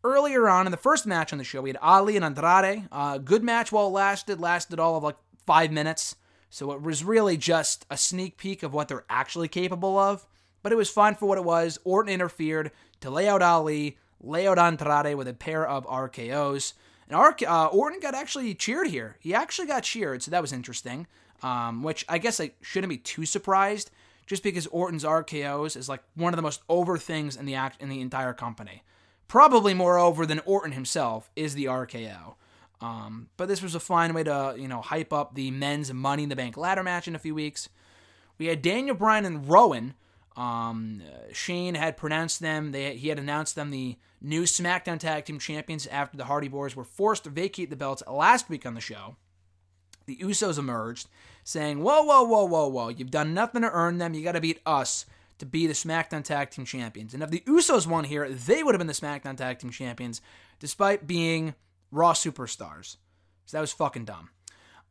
[0.04, 2.88] Earlier on in the first match on the show, we had Ali and Andrade.
[2.92, 6.16] Uh, good match while it lasted, lasted all of like five minutes.
[6.50, 10.26] So it was really just a sneak peek of what they're actually capable of.
[10.64, 11.78] But it was fun for what it was.
[11.84, 12.72] Orton interfered
[13.02, 16.74] to lay out Ali, lay out Andrade with a pair of RKOs.
[17.08, 17.16] And
[17.48, 19.18] uh, Orton got actually cheered here.
[19.20, 21.06] He actually got cheered, so that was interesting.
[21.44, 23.90] Um, which I guess I shouldn't be too surprised,
[24.28, 27.82] just because Orton's RKOs is like one of the most over things in the act
[27.82, 28.84] in the entire company
[29.32, 32.36] probably more over than Orton himself, is the RKO.
[32.82, 36.24] Um, but this was a fine way to, you know, hype up the men's Money
[36.24, 37.70] in the Bank ladder match in a few weeks.
[38.38, 39.94] We had Daniel Bryan and Rowan.
[40.36, 41.02] Um,
[41.32, 42.74] Shane had pronounced them.
[42.74, 46.76] They he had announced them the new SmackDown Tag Team Champions after the Hardy Boys
[46.76, 49.16] were forced to vacate the belts last week on the show.
[50.08, 51.08] The Usos emerged,
[51.46, 52.90] saying, "Whoa, whoa, whoa, whoa, whoa!
[52.90, 54.14] You've done nothing to earn them.
[54.14, 55.06] You got to beat us."
[55.42, 57.16] To be the SmackDown Tag Team Champions.
[57.16, 60.22] And if the Usos won here, they would have been the SmackDown Tag Team Champions,
[60.60, 61.56] despite being
[61.90, 62.98] Raw superstars.
[63.46, 64.30] So that was fucking dumb.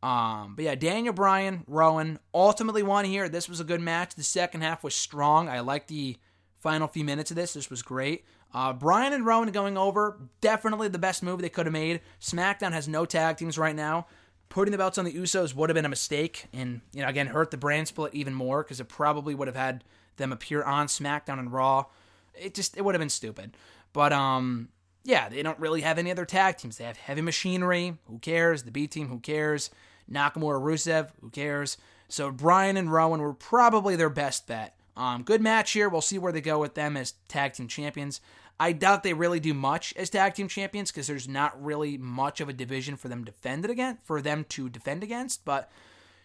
[0.03, 3.29] Um, but yeah, Daniel Bryan, Rowan ultimately won here.
[3.29, 4.17] This was a good match.
[4.17, 5.49] The second half was strong.
[5.49, 6.17] I liked the
[6.59, 7.53] final few minutes of this.
[7.53, 8.25] This was great.
[8.53, 12.01] Uh, Bryan and Rowan going over, definitely the best move they could have made.
[12.21, 14.09] SmackDown has no tag teams right now.
[14.49, 17.29] Putting the belts on the Usos would have been a mistake, and you know, again,
[17.29, 19.85] hurt the brand split even more because it probably would have had
[20.21, 21.87] them appear on SmackDown and Raw.
[22.35, 23.57] It just it would have been stupid.
[23.93, 24.69] But um
[25.03, 26.77] yeah, they don't really have any other tag teams.
[26.77, 28.63] They have Heavy Machinery, who cares?
[28.63, 29.71] The B team, who cares?
[30.11, 31.79] Nakamura Rusev, who cares?
[32.09, 34.77] So Bryan and Rowan were probably their best bet.
[34.97, 35.89] Um, good match here.
[35.89, 38.21] We'll see where they go with them as tag team champions.
[38.59, 42.43] I doubt they really do much as tag team champions because there's not really much
[42.43, 45.47] of a division for them defended against, for them to defend against.
[45.47, 45.71] But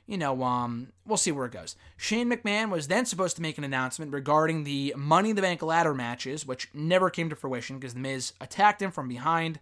[0.07, 1.75] you know, um, we'll see where it goes.
[1.97, 5.61] Shane McMahon was then supposed to make an announcement regarding the Money in the Bank
[5.63, 9.59] ladder matches, which never came to fruition because The Miz attacked him from behind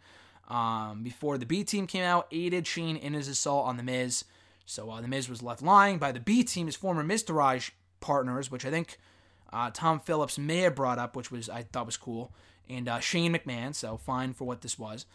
[0.50, 4.26] um, before the B team came out, aided Shane in his assault on The Miz.
[4.66, 7.72] So uh, The Miz was left lying by the B team, his former Miztourage
[8.02, 8.98] partners, which I think
[9.54, 12.34] uh, Tom Phillips may have brought up, which was I thought was cool,
[12.70, 13.74] and uh, Shane McMahon.
[13.74, 15.06] So fine for what this was.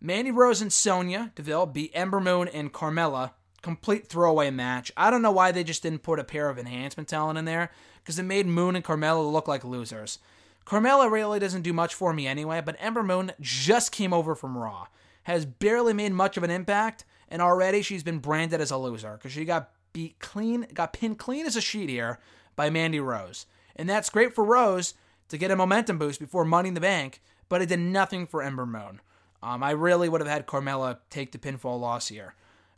[0.00, 3.32] Mandy Rose and Sonya Deville beat Ember Moon and Carmella
[3.66, 4.92] complete throwaway match.
[4.96, 7.72] I don't know why they just didn't put a pair of enhancement talent in there
[8.00, 10.20] because it made Moon and Carmella look like losers.
[10.64, 14.56] Carmella really doesn't do much for me anyway, but Ember Moon just came over from
[14.56, 14.86] Raw,
[15.24, 19.14] has barely made much of an impact, and already she's been branded as a loser
[19.14, 22.20] because she got beat clean, got pinned clean as a sheet here
[22.54, 23.46] by Mandy Rose.
[23.74, 24.94] And that's great for Rose
[25.28, 28.44] to get a momentum boost before Money in the Bank, but it did nothing for
[28.44, 29.00] Ember Moon.
[29.42, 32.36] Um, I really would have had Carmella take the pinfall loss here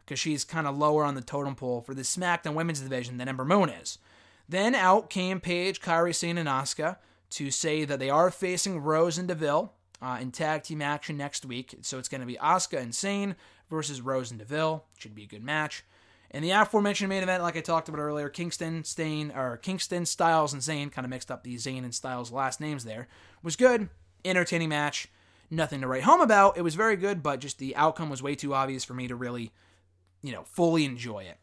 [0.09, 3.29] because she's kind of lower on the totem pole for the SmackDown Women's Division than
[3.29, 3.99] Ember Moon is.
[4.49, 6.97] Then out came Paige, Kairi Sane, and Asuka
[7.31, 11.45] to say that they are facing Rose and Deville uh, in tag team action next
[11.45, 11.75] week.
[11.83, 13.37] So it's going to be Asuka and Sane
[13.69, 14.87] versus Rose and Deville.
[14.97, 15.85] Should be a good match.
[16.31, 20.55] And the aforementioned main event, like I talked about earlier, Kingston, Stain, or Kingston, Styles,
[20.55, 23.09] and Zayn, kind of mixed up the Zayn and Styles last names there.
[23.43, 23.91] Was good,
[24.25, 25.09] entertaining match.
[25.51, 26.57] Nothing to write home about.
[26.57, 29.15] It was very good, but just the outcome was way too obvious for me to
[29.15, 29.53] really
[30.23, 31.39] you know, fully enjoy it.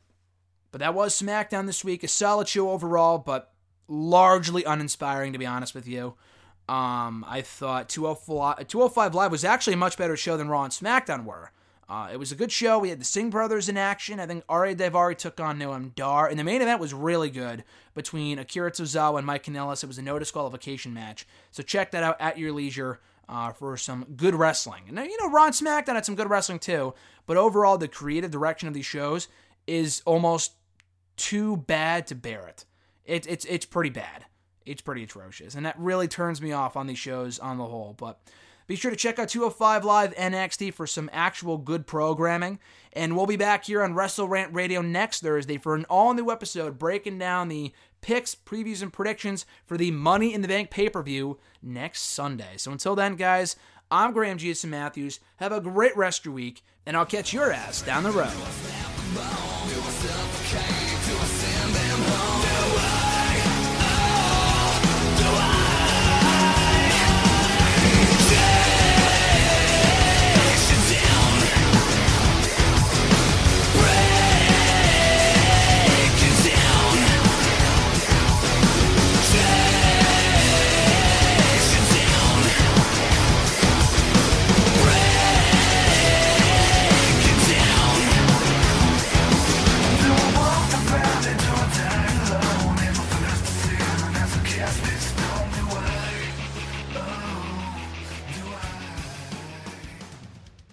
[0.72, 2.04] But that was SmackDown this week.
[2.04, 3.54] A solid show overall, but
[3.88, 6.16] largely uninspiring, to be honest with you.
[6.68, 11.24] Um, I thought 205 Live was actually a much better show than Raw and SmackDown
[11.24, 11.52] were.
[11.88, 12.80] Uh, it was a good show.
[12.80, 14.20] We had the Singh brothers in action.
[14.20, 17.64] I think Ari Daivari took on Noam Dar, and the main event was really good
[17.94, 19.84] between Akira Tozawa and Mike Kanellis.
[19.84, 21.28] It was a no disqualification match.
[21.52, 24.84] So check that out at your leisure uh, for some good wrestling.
[24.88, 26.94] And you know, and SmackDown had some good wrestling too,
[27.26, 29.28] but overall, the creative direction of these shows
[29.68, 30.54] is almost
[31.18, 32.66] too bad to bear it.
[33.06, 34.26] it it's it's pretty bad.
[34.66, 37.94] It's pretty atrocious, and that really turns me off on these shows on the whole.
[37.98, 38.20] But
[38.68, 42.60] be sure to check out 205 Live NXT for some actual good programming.
[42.94, 46.32] And we'll be back here on Wrestle Rant Radio next Thursday for an all new
[46.32, 47.74] episode breaking down the
[48.06, 52.54] picks, previews, and predictions for the Money in the Bank pay per view next Sunday.
[52.58, 53.56] So until then, guys,
[53.90, 55.20] I'm Graham Giason Matthews.
[55.38, 59.55] Have a great rest of your week, and I'll catch your ass down the road.